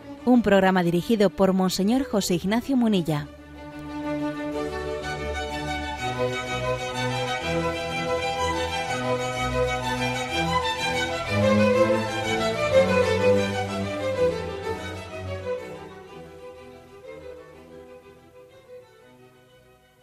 [0.25, 3.27] un programa dirigido por Monseñor José Ignacio Munilla.